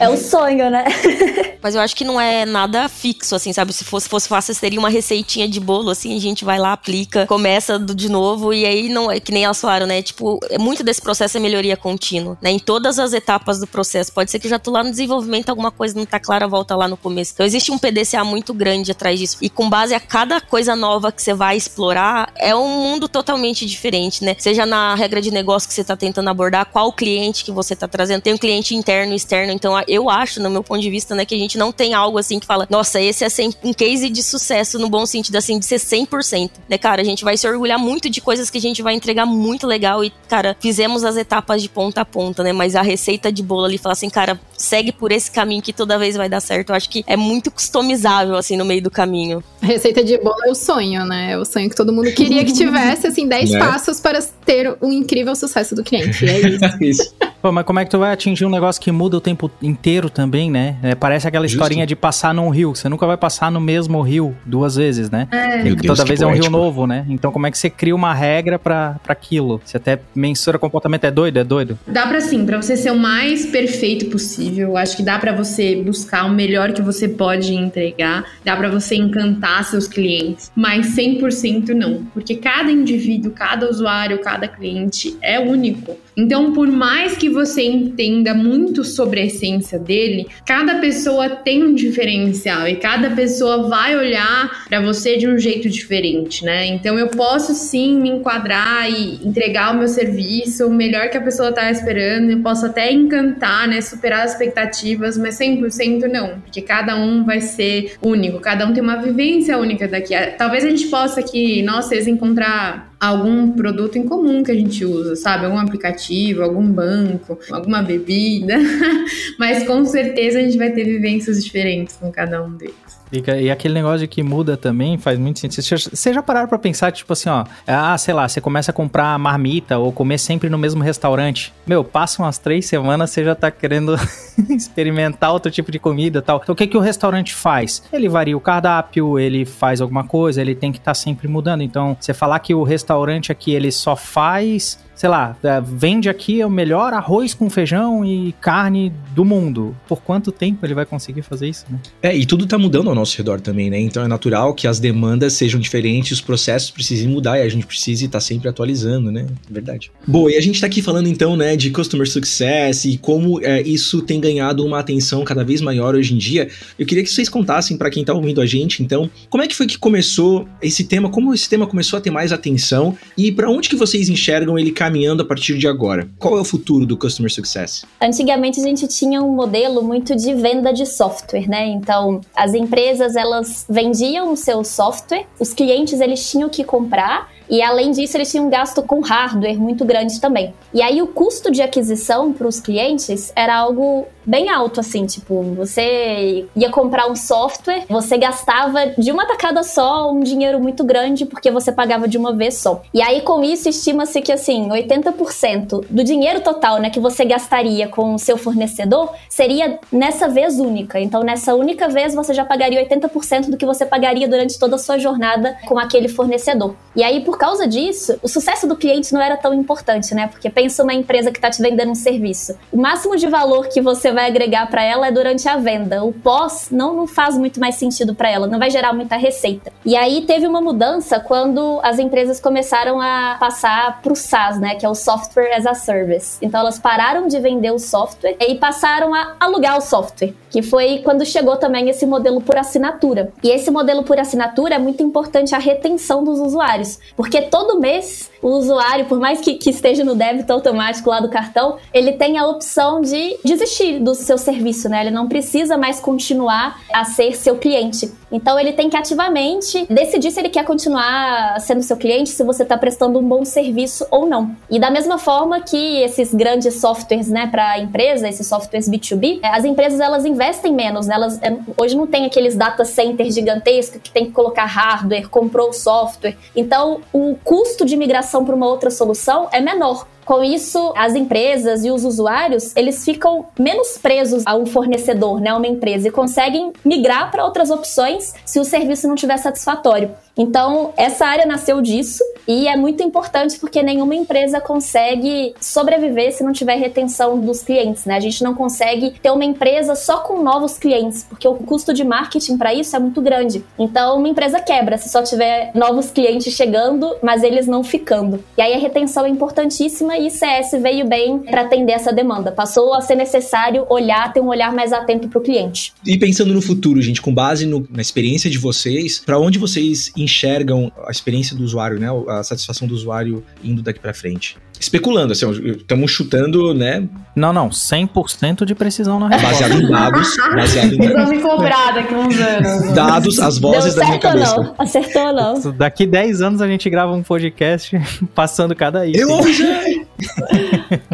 [0.04, 0.84] é o sonho, né?
[1.62, 3.72] Mas eu acho que não é nada fixo, assim, sabe?
[3.72, 7.26] Se fosse, fosse fácil, teria uma receitinha de bolo, assim, a gente vai lá, aplica,
[7.26, 10.02] começa do, de novo, e aí não é que nem elas falaram, né?
[10.02, 12.50] Tipo, é muito desse processo é melhoria contínua, né?
[12.50, 14.12] Em todas as etapas do processo.
[14.12, 16.88] Pode ser que já tô lá no desenvolvimento, alguma coisa não tá clara, volta lá
[16.88, 17.32] no começo.
[17.32, 19.38] Então existe um PDCA muito grande atrás disso.
[19.40, 23.64] E com base a cada coisa nova que você vai explorar, é um mundo totalmente
[23.64, 24.34] diferente, né?
[24.38, 27.86] Seja na regra de negócio que você tá tentando abordar, qual cliente que você tá
[27.86, 28.20] trazendo.
[28.20, 31.24] Tem um cliente interno e externo, então eu acho, no meu ponto de vista, né,
[31.24, 33.28] que a gente não tem algo assim que fala, nossa, esse é
[33.62, 36.50] um case de sucesso no bom sentido, assim, de ser 100%.
[36.68, 39.24] Né, cara, a gente vai se orgulhar muito de coisas que a gente vai entregar
[39.24, 42.52] muito legal e, cara, fizemos as etapas de ponta a ponta, né?
[42.52, 45.98] Mas a receita de bolo ali, fala assim, cara, segue por esse caminho que toda
[45.98, 46.70] vez vai dar certo.
[46.70, 49.42] Eu acho que é muito customizável, assim, no meio do caminho.
[49.62, 51.32] A receita de bolo é o sonho, né?
[51.32, 53.58] É o sonho que todo mundo queria que tivesse, assim, 10 né?
[53.58, 56.28] passos para ter um incrível sucesso do cliente.
[56.28, 56.64] É isso.
[56.82, 57.14] isso.
[57.40, 60.10] Pô, mas como é que tu vai atingir um negócio que muda o tempo inteiro
[60.10, 60.76] também, né?
[60.82, 61.56] É, parece aquela Justo.
[61.56, 62.74] historinha de passar num rio.
[62.74, 65.28] Você nunca vai passar no mesmo rio duas vezes, né?
[65.30, 65.62] É.
[65.62, 67.06] Deus, toda vez é um rio novo, né?
[67.08, 69.60] Então como é que você cria uma regra para aquilo?
[69.64, 71.04] Você até mensura comportamento.
[71.04, 71.38] É doido?
[71.38, 71.78] É doido?
[71.86, 74.76] Dá pra sim, pra você ser o mais perfeito possível.
[74.76, 78.24] Acho que dá para você buscar o melhor que você pode entregar.
[78.44, 80.50] Dá para você encantar seus clientes.
[80.56, 82.04] Mas 100% não.
[82.12, 85.96] Porque cada indivíduo, cada usuário, cada cliente é único.
[86.16, 91.74] Então, por mais que você entenda muito sobre a essência dele, cada pessoa tem um
[91.74, 96.66] diferencial e cada pessoa vai olhar para você de um jeito diferente, né?
[96.66, 101.20] Então, eu posso sim me enquadrar e entregar o meu serviço o melhor que a
[101.20, 106.60] pessoa tá esperando, eu posso até encantar, né, superar as expectativas, mas 100% não, porque
[106.60, 110.14] cada um vai ser único, cada um tem uma vivência única daqui.
[110.36, 114.84] Talvez a gente possa aqui, nós vocês encontrar algum produto em comum que a gente
[114.84, 115.46] usa, sabe?
[115.46, 118.56] Algum aplicativo, algum banco, alguma bebida,
[119.38, 122.97] mas com certeza a gente vai ter vivências diferentes com cada um deles.
[123.12, 125.62] E, aquele negócio de que muda também faz muito sentido.
[125.62, 129.18] Você já pararam pra pensar, tipo assim, ó, ah, sei lá, você começa a comprar
[129.18, 131.52] marmita ou comer sempre no mesmo restaurante.
[131.66, 133.96] Meu, passa umas três semanas, você já tá querendo
[134.50, 136.40] experimentar outro tipo de comida tal.
[136.42, 137.82] Então o que, que o restaurante faz?
[137.92, 141.62] Ele varia o cardápio, ele faz alguma coisa, ele tem que estar tá sempre mudando.
[141.62, 146.42] Então, você falar que o restaurante aqui ele só faz sei lá, é, vende aqui
[146.42, 149.74] o melhor arroz com feijão e carne do mundo.
[149.86, 151.78] Por quanto tempo ele vai conseguir fazer isso, né?
[152.02, 153.78] É, e tudo tá mudando ao nosso redor também, né?
[153.78, 157.64] Então é natural que as demandas sejam diferentes, os processos precisem mudar e a gente
[157.64, 159.24] precisa estar sempre atualizando, né?
[159.48, 159.92] É verdade.
[160.04, 163.62] Boa, e a gente tá aqui falando então, né, de customer success e como é,
[163.62, 166.48] isso tem ganhado uma atenção cada vez maior hoje em dia.
[166.76, 169.54] Eu queria que vocês contassem para quem tá ouvindo a gente, então, como é que
[169.54, 173.48] foi que começou esse tema, como esse tema começou a ter mais atenção e para
[173.48, 176.08] onde que vocês enxergam ele caminhando a partir de agora?
[176.18, 177.84] Qual é o futuro do Customer Success?
[178.00, 181.66] Antigamente a gente tinha um modelo muito de venda de software, né?
[181.66, 187.62] Então, as empresas elas vendiam o seu software, os clientes eles tinham que comprar e
[187.62, 190.54] além disso, eles tinham um gasto com hardware muito grande também.
[190.72, 195.42] E aí o custo de aquisição para os clientes era algo bem alto, assim, tipo,
[195.56, 201.24] você ia comprar um software, você gastava de uma tacada só um dinheiro muito grande
[201.24, 202.82] porque você pagava de uma vez só.
[202.92, 207.88] E aí com isso estima-se que assim, 80% do dinheiro total, né, que você gastaria
[207.88, 211.00] com o seu fornecedor seria nessa vez única.
[211.00, 214.78] Então nessa única vez você já pagaria 80% do que você pagaria durante toda a
[214.78, 216.74] sua jornada com aquele fornecedor.
[216.94, 220.26] E aí por causa disso, o sucesso do cliente não era tão importante, né?
[220.26, 222.58] Porque pensa uma empresa que está te vendendo um serviço.
[222.72, 226.04] O máximo de valor que você vai agregar para ela é durante a venda.
[226.04, 229.72] O pós não, não faz muito mais sentido para ela, não vai gerar muita receita.
[229.84, 234.74] E aí teve uma mudança quando as empresas começaram a passar para o SaaS, né,
[234.74, 236.38] que é o Software as a Service.
[236.42, 240.98] Então elas pararam de vender o software e passaram a alugar o software, que foi
[241.04, 243.32] quando chegou também esse modelo por assinatura.
[243.42, 248.30] E esse modelo por assinatura é muito importante a retenção dos usuários, porque todo mês
[248.42, 252.38] o usuário, por mais que, que esteja no débito automático lá do cartão, ele tem
[252.38, 255.02] a opção de desistir do seu serviço, né?
[255.02, 258.12] Ele não precisa mais continuar a ser seu cliente.
[258.30, 262.62] Então ele tem que ativamente decidir se ele quer continuar sendo seu cliente, se você
[262.62, 264.54] está prestando um bom serviço ou não.
[264.70, 269.48] E da mesma forma que esses grandes softwares, né, para empresa, esses softwares B2B, é,
[269.48, 271.14] as empresas elas investem menos, né?
[271.14, 275.70] Elas é, hoje não tem aqueles data centers gigantescos que tem que colocar hardware, comprou
[275.70, 276.36] o software.
[276.54, 281.86] Então o custo de migração para uma outra solução é menor Com isso, as empresas
[281.86, 286.10] e os usuários, eles ficam menos presos a um fornecedor, né, a uma empresa, e
[286.10, 290.10] conseguem migrar para outras opções se o serviço não estiver satisfatório.
[290.36, 296.44] Então, essa área nasceu disso e é muito importante porque nenhuma empresa consegue sobreviver se
[296.44, 298.14] não tiver retenção dos clientes, né?
[298.14, 302.04] A gente não consegue ter uma empresa só com novos clientes, porque o custo de
[302.04, 303.64] marketing para isso é muito grande.
[303.76, 308.44] Então, uma empresa quebra se só tiver novos clientes chegando, mas eles não ficando.
[308.56, 312.52] E aí a retenção é importantíssima e CS veio bem para atender essa demanda.
[312.52, 315.92] Passou a ser necessário olhar, ter um olhar mais atento para o cliente.
[316.04, 320.12] E pensando no futuro, gente, com base no, na experiência de vocês, para onde vocês
[320.16, 322.08] enxergam a experiência do usuário, né?
[322.28, 324.56] A satisfação do usuário indo daqui para frente.
[324.80, 327.08] Especulando, assim, estamos chutando, né?
[327.34, 329.64] Não, não, 100% de precisão na resposta.
[329.68, 330.36] Baseado em dados.
[330.54, 332.92] Baseado em Eles vão me cobrar daqui uns anos.
[332.94, 334.56] dados, as vozes Deu da minha cabeça.
[334.56, 334.74] não?
[334.78, 335.72] Acertou ou não?
[335.72, 337.96] Daqui 10 anos a gente grava um podcast
[338.34, 339.20] passando cada item.
[339.20, 339.66] Eu ouvi já!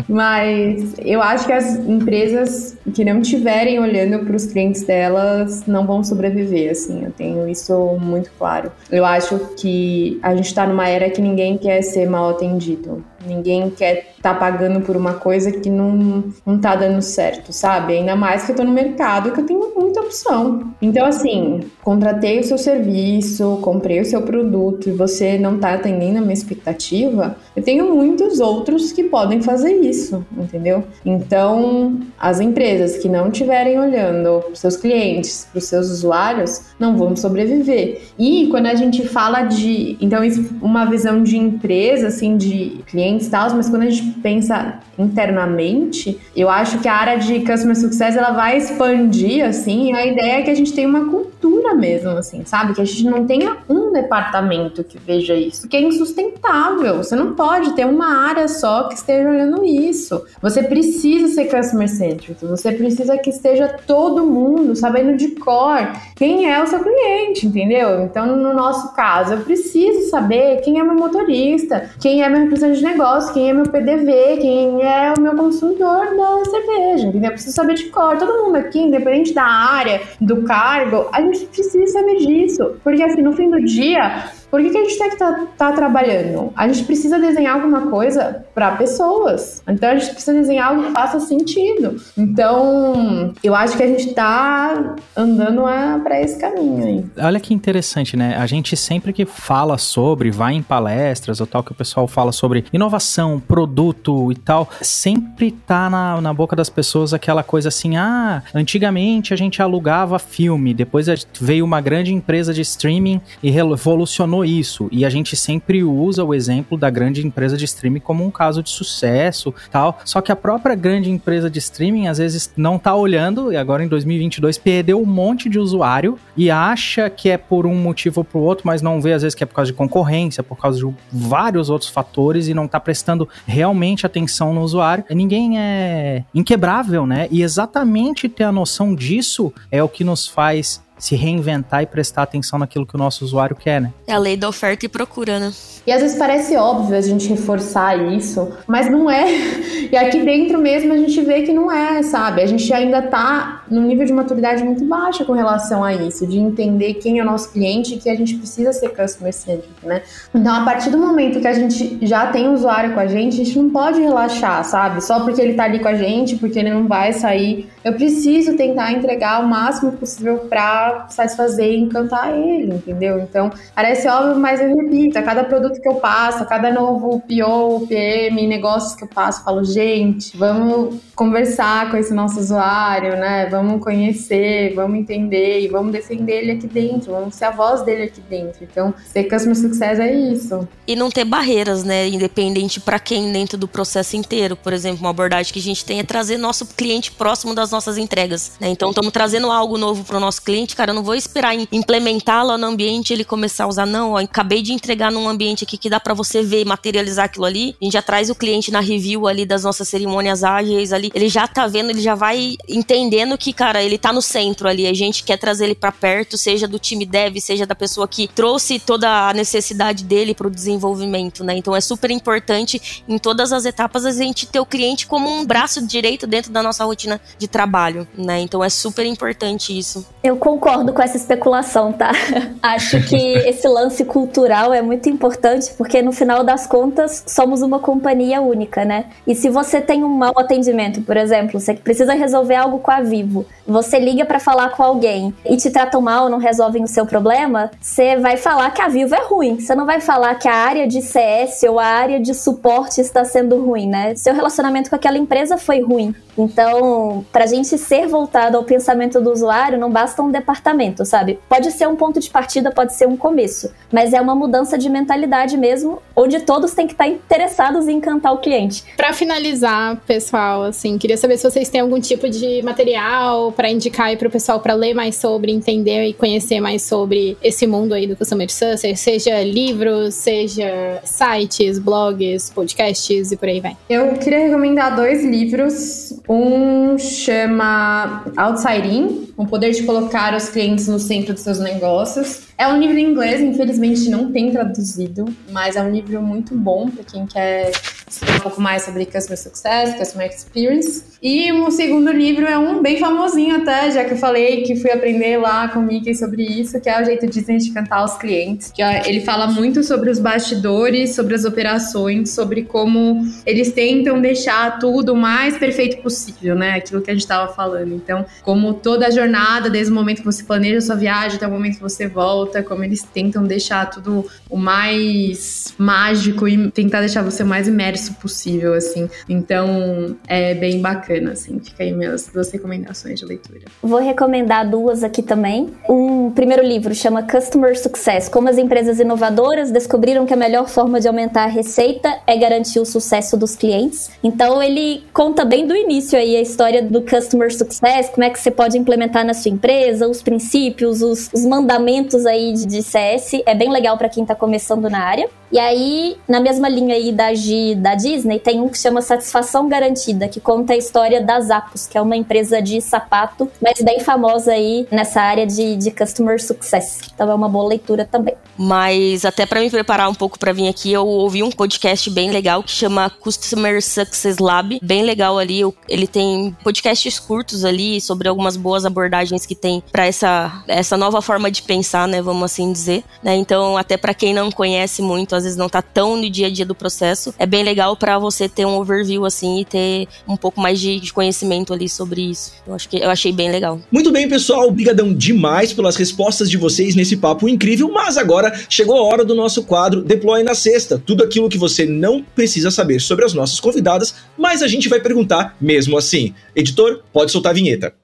[0.08, 5.86] Mas eu acho que as empresas que não estiverem olhando para os clientes delas não
[5.86, 7.04] vão sobreviver, assim.
[7.04, 8.70] Eu tenho isso muito claro.
[8.90, 13.04] Eu acho que a gente está numa era que ninguém quer ser mal atendido.
[13.26, 17.94] Ninguém quer estar pagando por uma coisa que não, não tá dando certo, sabe?
[17.94, 20.74] Ainda mais que eu tô no mercado que eu tenho muita opção.
[20.80, 26.18] Então, assim, contratei o seu serviço, comprei o seu produto e você não tá atendendo
[26.18, 30.84] a minha expectativa, eu tenho muitos outros que podem fazer isso, entendeu?
[31.04, 36.96] Então, as empresas que não estiverem olhando para seus clientes, para os seus usuários, não
[36.96, 38.02] vão sobreviver.
[38.18, 40.20] E quando a gente fala de, então,
[40.62, 42.78] uma visão de empresa, assim, de
[43.14, 47.40] clientes e tal, mas quando a gente pensa internamente, eu acho que a área de
[47.40, 51.74] customer success ela vai expandir, assim, a ideia é que a gente tem uma cultura
[51.74, 52.74] mesmo, assim, sabe?
[52.74, 56.96] Que a gente não tenha um departamento que veja isso, porque é insustentável.
[56.98, 60.24] Você não pode ter uma área só que esteja olhando isso.
[60.40, 66.50] Você precisa ser customer centric, você precisa que esteja todo mundo sabendo de cor quem
[66.50, 68.02] é o seu cliente, entendeu?
[68.02, 72.78] Então, no nosso caso, eu preciso saber quem é meu motorista, quem é meu representante
[72.78, 77.30] de negócio, quem é meu PDV, quem é o meu consumidor da cerveja, entendeu?
[77.30, 78.16] Eu preciso saber de cor.
[78.16, 82.76] Todo mundo aqui, independente da área, do cargo, a gente precisa saber disso.
[82.82, 85.46] Porque, assim, no fim do dia, por que, que a gente tem que estar tá,
[85.56, 86.52] tá trabalhando?
[86.54, 89.60] A gente precisa desenhar alguma coisa para pessoas.
[89.66, 92.00] Então a gente precisa desenhar algo que faça sentido.
[92.16, 95.64] Então eu acho que a gente está andando
[96.04, 97.10] para esse caminho.
[97.18, 98.36] Olha que interessante, né?
[98.36, 102.30] A gente sempre que fala sobre, vai em palestras ou tal, que o pessoal fala
[102.30, 107.96] sobre inovação, produto e tal, sempre tá na, na boca das pessoas aquela coisa assim:
[107.96, 111.08] ah, antigamente a gente alugava filme, depois
[111.40, 114.88] veio uma grande empresa de streaming e revolucionou isso.
[114.90, 118.62] E a gente sempre usa o exemplo da grande empresa de streaming como um caso
[118.62, 119.98] de sucesso, tal.
[120.04, 123.84] Só que a própria grande empresa de streaming às vezes não tá olhando e agora
[123.84, 128.24] em 2022 perdeu um monte de usuário e acha que é por um motivo ou
[128.24, 130.78] por outro, mas não vê às vezes que é por causa de concorrência, por causa
[130.78, 135.04] de vários outros fatores e não tá prestando realmente atenção no usuário.
[135.10, 137.28] Ninguém é inquebrável, né?
[137.30, 142.22] E exatamente ter a noção disso é o que nos faz se reinventar e prestar
[142.22, 143.92] atenção naquilo que o nosso usuário quer, né?
[144.06, 145.52] É a lei da oferta e procura, né?
[145.86, 149.24] E às vezes parece óbvio a gente reforçar isso, mas não é.
[149.84, 152.42] E aqui dentro mesmo a gente vê que não é, sabe?
[152.42, 156.38] A gente ainda tá num nível de maturidade muito baixa com relação a isso, de
[156.38, 160.02] entender quem é o nosso cliente e que a gente precisa ser customer centric, né?
[160.34, 163.40] Então, a partir do momento que a gente já tem um usuário com a gente,
[163.40, 165.04] a gente não pode relaxar, sabe?
[165.04, 167.68] Só porque ele tá ali com a gente, porque ele não vai sair.
[167.84, 173.18] Eu preciso tentar entregar o máximo possível para satisfazer e encantar ele, entendeu?
[173.20, 177.20] Então, parece óbvio, mas eu repito, a cada produto que eu passo, a cada novo
[177.20, 183.16] PO, PM, negócios que eu passo, eu falo, gente, vamos conversar com esse nosso usuário,
[183.16, 183.46] né?
[183.46, 188.04] Vamos conhecer, vamos entender e vamos defender ele aqui dentro, vamos ser a voz dele
[188.04, 188.64] aqui dentro.
[188.64, 190.66] Então, ser customer success é isso.
[190.86, 192.08] E não ter barreiras, né?
[192.08, 194.56] Independente para quem dentro do processo inteiro.
[194.56, 197.96] Por exemplo, uma abordagem que a gente tem é trazer nosso cliente próximo das nossas
[197.96, 198.52] entregas.
[198.60, 198.68] Né?
[198.68, 200.90] Então, estamos trazendo algo novo para o nosso cliente, cara.
[200.90, 204.12] Eu não vou esperar implementá-lo no ambiente ele começar a usar, não.
[204.12, 207.74] Ó, acabei de entregar num ambiente aqui que dá para você ver, materializar aquilo ali.
[207.80, 211.10] A gente já traz o cliente na review ali das nossas cerimônias ágeis ali.
[211.14, 214.86] Ele já tá vendo, ele já vai entendendo que cara, ele tá no centro ali.
[214.86, 218.28] A gente quer trazer ele para perto, seja do time dev, seja da pessoa que
[218.28, 221.56] trouxe toda a necessidade dele para o desenvolvimento, né?
[221.56, 225.44] Então é super importante em todas as etapas a gente ter o cliente como um
[225.44, 228.40] braço direito dentro da nossa rotina de trabalho, né?
[228.40, 230.06] Então é super importante isso.
[230.22, 232.10] Eu concordo com essa especulação, tá?
[232.62, 237.78] Acho que esse lance cultural é muito importante porque no final das contas somos uma
[237.78, 239.06] companhia única, né?
[239.26, 243.02] E se você tem um mau atendimento, por exemplo, você precisa resolver algo com a
[243.02, 247.04] Vivo, você liga para falar com alguém e te tratam mal, não resolvem o seu
[247.04, 249.60] problema, você vai falar que a Vivo é ruim.
[249.60, 253.22] Você não vai falar que a área de CS ou a área de suporte está
[253.24, 254.14] sendo ruim, né?
[254.16, 256.14] Seu relacionamento com aquela empresa foi ruim.
[256.36, 261.38] Então, pra gente ser voltado ao pensamento do usuário, não basta um departamento, sabe?
[261.48, 264.88] Pode ser um ponto de partida, pode ser um começo, mas é uma mudança de
[264.88, 268.84] mentalidade mesmo, onde todos têm que estar interessados em encantar o cliente.
[268.96, 274.06] Para finalizar, pessoal, assim, queria saber se vocês têm algum tipo de material para indicar
[274.06, 278.06] aí pro pessoal para ler mais sobre, entender e conhecer mais sobre esse mundo aí
[278.06, 283.76] do Customer Success, seja livros, seja sites, blogs, podcasts e por aí vai.
[283.88, 290.88] Eu queria recomendar dois livros um chama Outside In, o poder de colocar os clientes
[290.88, 292.44] no centro dos seus negócios.
[292.56, 296.88] É um livro em inglês, infelizmente não tem traduzido, mas é um livro muito bom
[296.88, 297.72] para quem quer
[298.08, 301.04] estudar um pouco mais sobre Customer Success, Customer Experience.
[301.20, 304.90] E o segundo livro é um bem famosinho até, já que eu falei que fui
[304.90, 308.16] aprender lá com o Mickey sobre isso, que é o jeito Disney de cantar os
[308.16, 308.70] clientes.
[308.70, 314.78] Que ele fala muito sobre os bastidores, sobre as operações, sobre como eles tentam deixar
[314.78, 316.74] tudo o mais perfeito possível, né?
[316.74, 317.94] Aquilo que a gente estava falando.
[317.94, 321.46] Então, como toda a jornada, desde o momento que você planeja a sua viagem até
[321.46, 327.00] o momento que você volta, como eles tentam deixar tudo o mais mágico e tentar
[327.00, 329.08] deixar você o mais imerso possível, assim.
[329.28, 331.58] Então, é bem bacana bacana, assim.
[331.60, 333.62] Fica aí minhas duas recomendações de leitura.
[333.82, 335.70] Vou recomendar duas aqui também.
[335.88, 341.00] Um primeiro livro chama Customer Success: Como as empresas inovadoras descobriram que a melhor forma
[341.00, 344.10] de aumentar a receita é garantir o sucesso dos clientes.
[344.22, 348.38] Então ele conta bem do início aí a história do Customer Success, como é que
[348.38, 353.42] você pode implementar na sua empresa, os princípios, os, os mandamentos aí de, de CS.
[353.46, 355.28] É bem legal para quem tá começando na área.
[355.54, 359.68] E aí, na mesma linha aí da, G, da Disney, tem um que chama Satisfação
[359.68, 364.00] Garantida, que conta a história da Zappos, que é uma empresa de sapato, mas bem
[364.00, 367.02] famosa aí nessa área de, de Customer Success.
[367.14, 368.34] Então é uma boa leitura também.
[368.58, 372.30] Mas até para me preparar um pouco para vir aqui, eu ouvi um podcast bem
[372.32, 374.80] legal que chama Customer Success Lab.
[374.82, 375.60] Bem legal ali.
[375.88, 381.22] Ele tem podcasts curtos ali sobre algumas boas abordagens que tem para essa, essa nova
[381.22, 382.20] forma de pensar, né?
[382.24, 383.04] Vamos assim dizer.
[383.22, 383.36] Né?
[383.36, 386.50] Então, até para quem não conhece muito, às vezes não tá tão no dia a
[386.50, 390.36] dia do processo, é bem legal para você ter um overview assim e ter um
[390.36, 392.52] pouco mais de, de conhecimento ali sobre isso.
[392.66, 393.80] Eu acho que eu achei bem legal.
[393.90, 398.96] Muito bem, pessoal, obrigadão demais pelas respostas de vocês nesse papo incrível, mas agora chegou
[398.96, 401.02] a hora do nosso quadro Deploy na Sexta.
[401.04, 405.00] Tudo aquilo que você não precisa saber sobre as nossas convidadas, mas a gente vai
[405.00, 406.34] perguntar mesmo assim.
[406.56, 408.03] Editor, pode soltar a vinheta.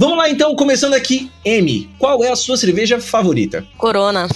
[0.00, 3.66] Vamos lá então, começando aqui, M, qual é a sua cerveja favorita?
[3.76, 4.28] Corona.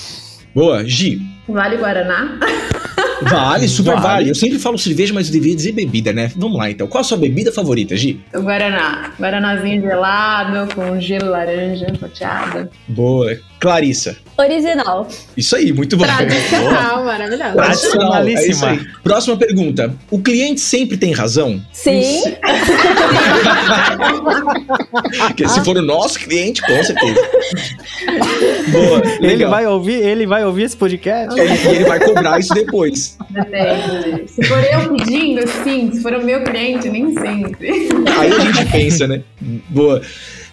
[0.55, 1.23] Boa, Gi.
[1.49, 2.39] Vale Guaraná?
[3.23, 4.03] Vale, super vale.
[4.03, 4.31] vale.
[4.31, 6.31] Eu sempre falo cerveja, mas eu devia dizer bebida, né?
[6.37, 6.87] Vamos lá então.
[6.87, 8.21] Qual a sua bebida favorita, Gi?
[8.35, 9.13] O Guaraná.
[9.19, 12.69] Guaranazinho gelado, com gelo laranja, fatiada.
[12.87, 13.39] Boa.
[13.59, 14.19] Clarissa.
[14.37, 15.09] Original.
[15.35, 16.05] Isso aí, muito bom.
[16.05, 17.55] Tradicional, maravilhoso.
[17.55, 18.75] Tradicionalíssima.
[18.75, 19.95] É Próxima pergunta.
[20.11, 21.63] O cliente sempre tem razão?
[21.73, 22.21] Sim.
[25.03, 27.21] Porque se for o nosso cliente, com certeza.
[28.71, 29.03] Boa.
[29.21, 31.39] Ele vai ouvir, ele vai ouvir esse podcast?
[31.39, 33.17] É, e ele vai cobrar isso depois.
[33.31, 34.29] Depende.
[34.29, 35.93] Se for eu pedindo, sim.
[35.93, 37.89] Se for o meu cliente, nem sempre.
[38.19, 39.23] Aí a gente pensa, né?
[39.69, 40.01] Boa.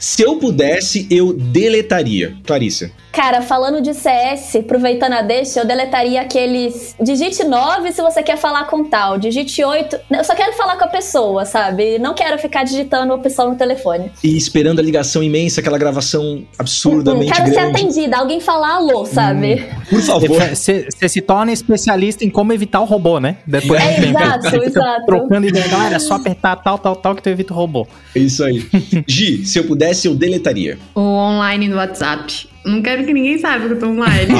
[0.01, 2.35] Se eu pudesse, eu deletaria.
[2.43, 2.91] Clarissa.
[3.11, 6.95] Cara, falando de CS, aproveitando a deixa, eu deletaria aqueles.
[6.99, 9.99] Digite 9 se você quer falar com tal, digite 8.
[10.09, 11.99] Eu só quero falar com a pessoa, sabe?
[11.99, 14.11] Não quero ficar digitando a pessoa no telefone.
[14.23, 17.59] E esperando a ligação imensa, aquela gravação absurdamente quero grande.
[17.59, 19.55] Quero ser atendida, alguém falar alô, sabe?
[19.55, 20.41] Hum, por favor.
[20.49, 23.37] Você se torna especialista em como evitar o robô, né?
[23.45, 25.05] Depois é, exato, exato.
[25.05, 27.85] Trocando ideia, galera, é só apertar tal, tal, tal que tu evita o robô.
[28.15, 28.65] Isso aí.
[29.05, 30.77] Gi, se eu pudesse, eu deletaria.
[30.95, 32.49] O online no WhatsApp.
[32.63, 34.33] Não quero que ninguém saiba que eu tô online.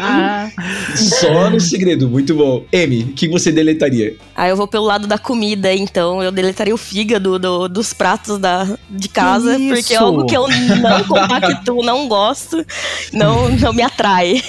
[0.00, 0.50] Ah,
[0.94, 2.64] só no segredo, muito bom.
[2.70, 4.16] M, o que você deletaria?
[4.36, 8.38] Ah, eu vou pelo lado da comida, então eu deletaria o fígado do, dos pratos
[8.38, 12.64] da, de casa, porque é algo que eu não compactuo, não gosto,
[13.12, 14.42] não, não me atrai.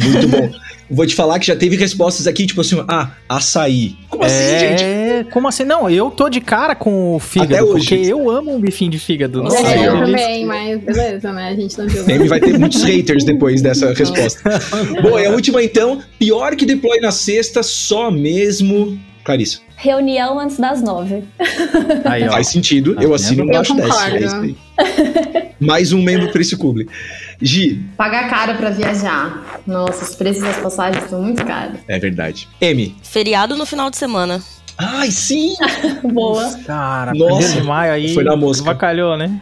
[0.00, 0.67] Muito bom.
[0.90, 3.96] Vou te falar que já teve respostas aqui, tipo assim, ah, açaí.
[4.08, 4.82] Como assim, gente?
[4.84, 5.64] É, como assim?
[5.64, 7.88] Não, eu tô de cara com o fígado, Até hoje.
[7.88, 9.42] porque eu amo um bifinho de fígado.
[9.42, 11.48] Nossa, Nossa, É, eu eu- também, mas beleza, né?
[11.48, 12.26] A gente não viu.
[12.28, 14.42] Vai ter muitos haters depois dessa resposta.
[15.02, 18.98] Bom, e a última então, pior que deploy na sexta, só mesmo.
[19.24, 21.22] Clarissa, Reunião antes das nove.
[22.06, 22.32] Aí, ó.
[22.32, 24.42] faz sentido, Tá eu assino embaixo dessa.
[24.78, 25.48] É.
[25.60, 26.88] Mais um membro para esse clube.
[27.40, 29.60] Gi, Pagar caro pra viajar.
[29.66, 31.78] Nossa, os preços das passagens são muito caros.
[31.86, 32.48] é verdade.
[32.60, 32.96] M.
[33.02, 34.42] Feriado no final de semana.
[34.78, 35.54] Ai, sim!
[36.12, 36.56] Boa.
[36.64, 38.14] Cara, Nossa, de maio aí.
[38.14, 38.64] foi na mosca.
[38.64, 39.40] Vacalhou, né?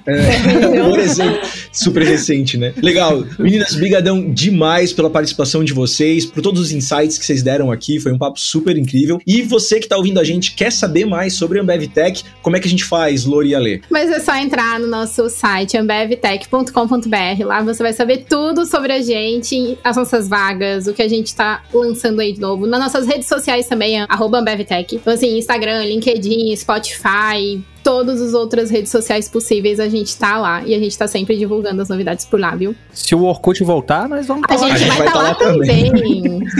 [0.88, 2.72] Por exemplo, super recente, né?
[2.82, 3.22] Legal.
[3.38, 8.00] Meninas, brigadão demais pela participação de vocês, por todos os insights que vocês deram aqui,
[8.00, 9.20] foi um papo super incrível.
[9.26, 12.56] E você que tá ouvindo a gente, quer saber mais sobre a Ambev Tech, como
[12.56, 13.82] é que a gente faz, Lori e Ale?
[13.90, 17.44] Mas é só entrar no nosso site ambevtech.com.br.
[17.44, 21.34] Lá você vai saber tudo sobre a gente, as nossas vagas, o que a gente
[21.34, 22.66] tá lançando aí de novo.
[22.66, 24.96] Nas nossas redes sociais também, arroba ambevtech.
[24.96, 30.60] Então, assim, Instagram, LinkedIn, Spotify, todas as outras redes sociais possíveis, a gente tá lá.
[30.66, 32.74] E a gente tá sempre divulgando as novidades por lá, viu?
[32.92, 34.70] Se o Orkut voltar, nós vamos A falar.
[34.70, 35.92] gente, gente vai estar tá lá, lá também.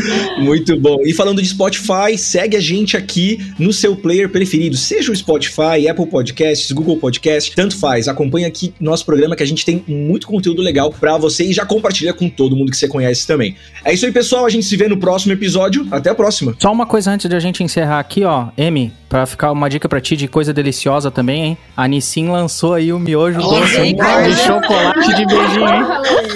[0.39, 0.99] Muito bom.
[1.05, 5.89] E falando de Spotify, segue a gente aqui no seu player preferido, seja o Spotify,
[5.91, 8.07] Apple Podcasts, Google Podcasts, tanto faz.
[8.07, 11.67] Acompanha aqui nosso programa que a gente tem muito conteúdo legal pra você e já
[11.67, 13.57] compartilha com todo mundo que você conhece também.
[13.85, 14.47] É isso aí, pessoal.
[14.47, 15.89] A gente se vê no próximo episódio.
[15.91, 16.55] Até a próxima.
[16.61, 18.47] Só uma coisa antes de a gente encerrar aqui, ó.
[18.57, 21.59] M, pra ficar uma dica pra ti de coisa deliciosa também, hein?
[21.75, 23.97] A Nissin lançou aí o miojo doce hein?
[23.97, 25.85] de chocolate de beijinho, hein?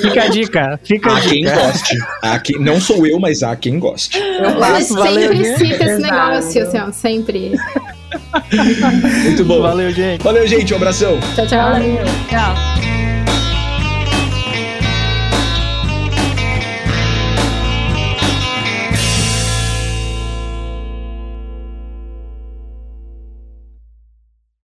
[0.01, 1.55] Fica a dica, fica a quem dica.
[1.55, 1.99] goste.
[2.23, 2.59] Há quem...
[2.59, 4.19] Não sou eu, mas há quem goste.
[4.19, 4.95] Eu faço.
[4.95, 5.59] valeu, sempre né?
[5.59, 6.03] cita esse Exato.
[6.03, 7.53] negócio, assim, ó, sempre.
[9.25, 9.61] Muito bom.
[9.61, 10.23] Valeu, gente.
[10.23, 10.73] Valeu, gente.
[10.73, 11.19] Um abração.
[11.37, 11.73] Tchau, tchau.
[12.29, 13.00] Tchau.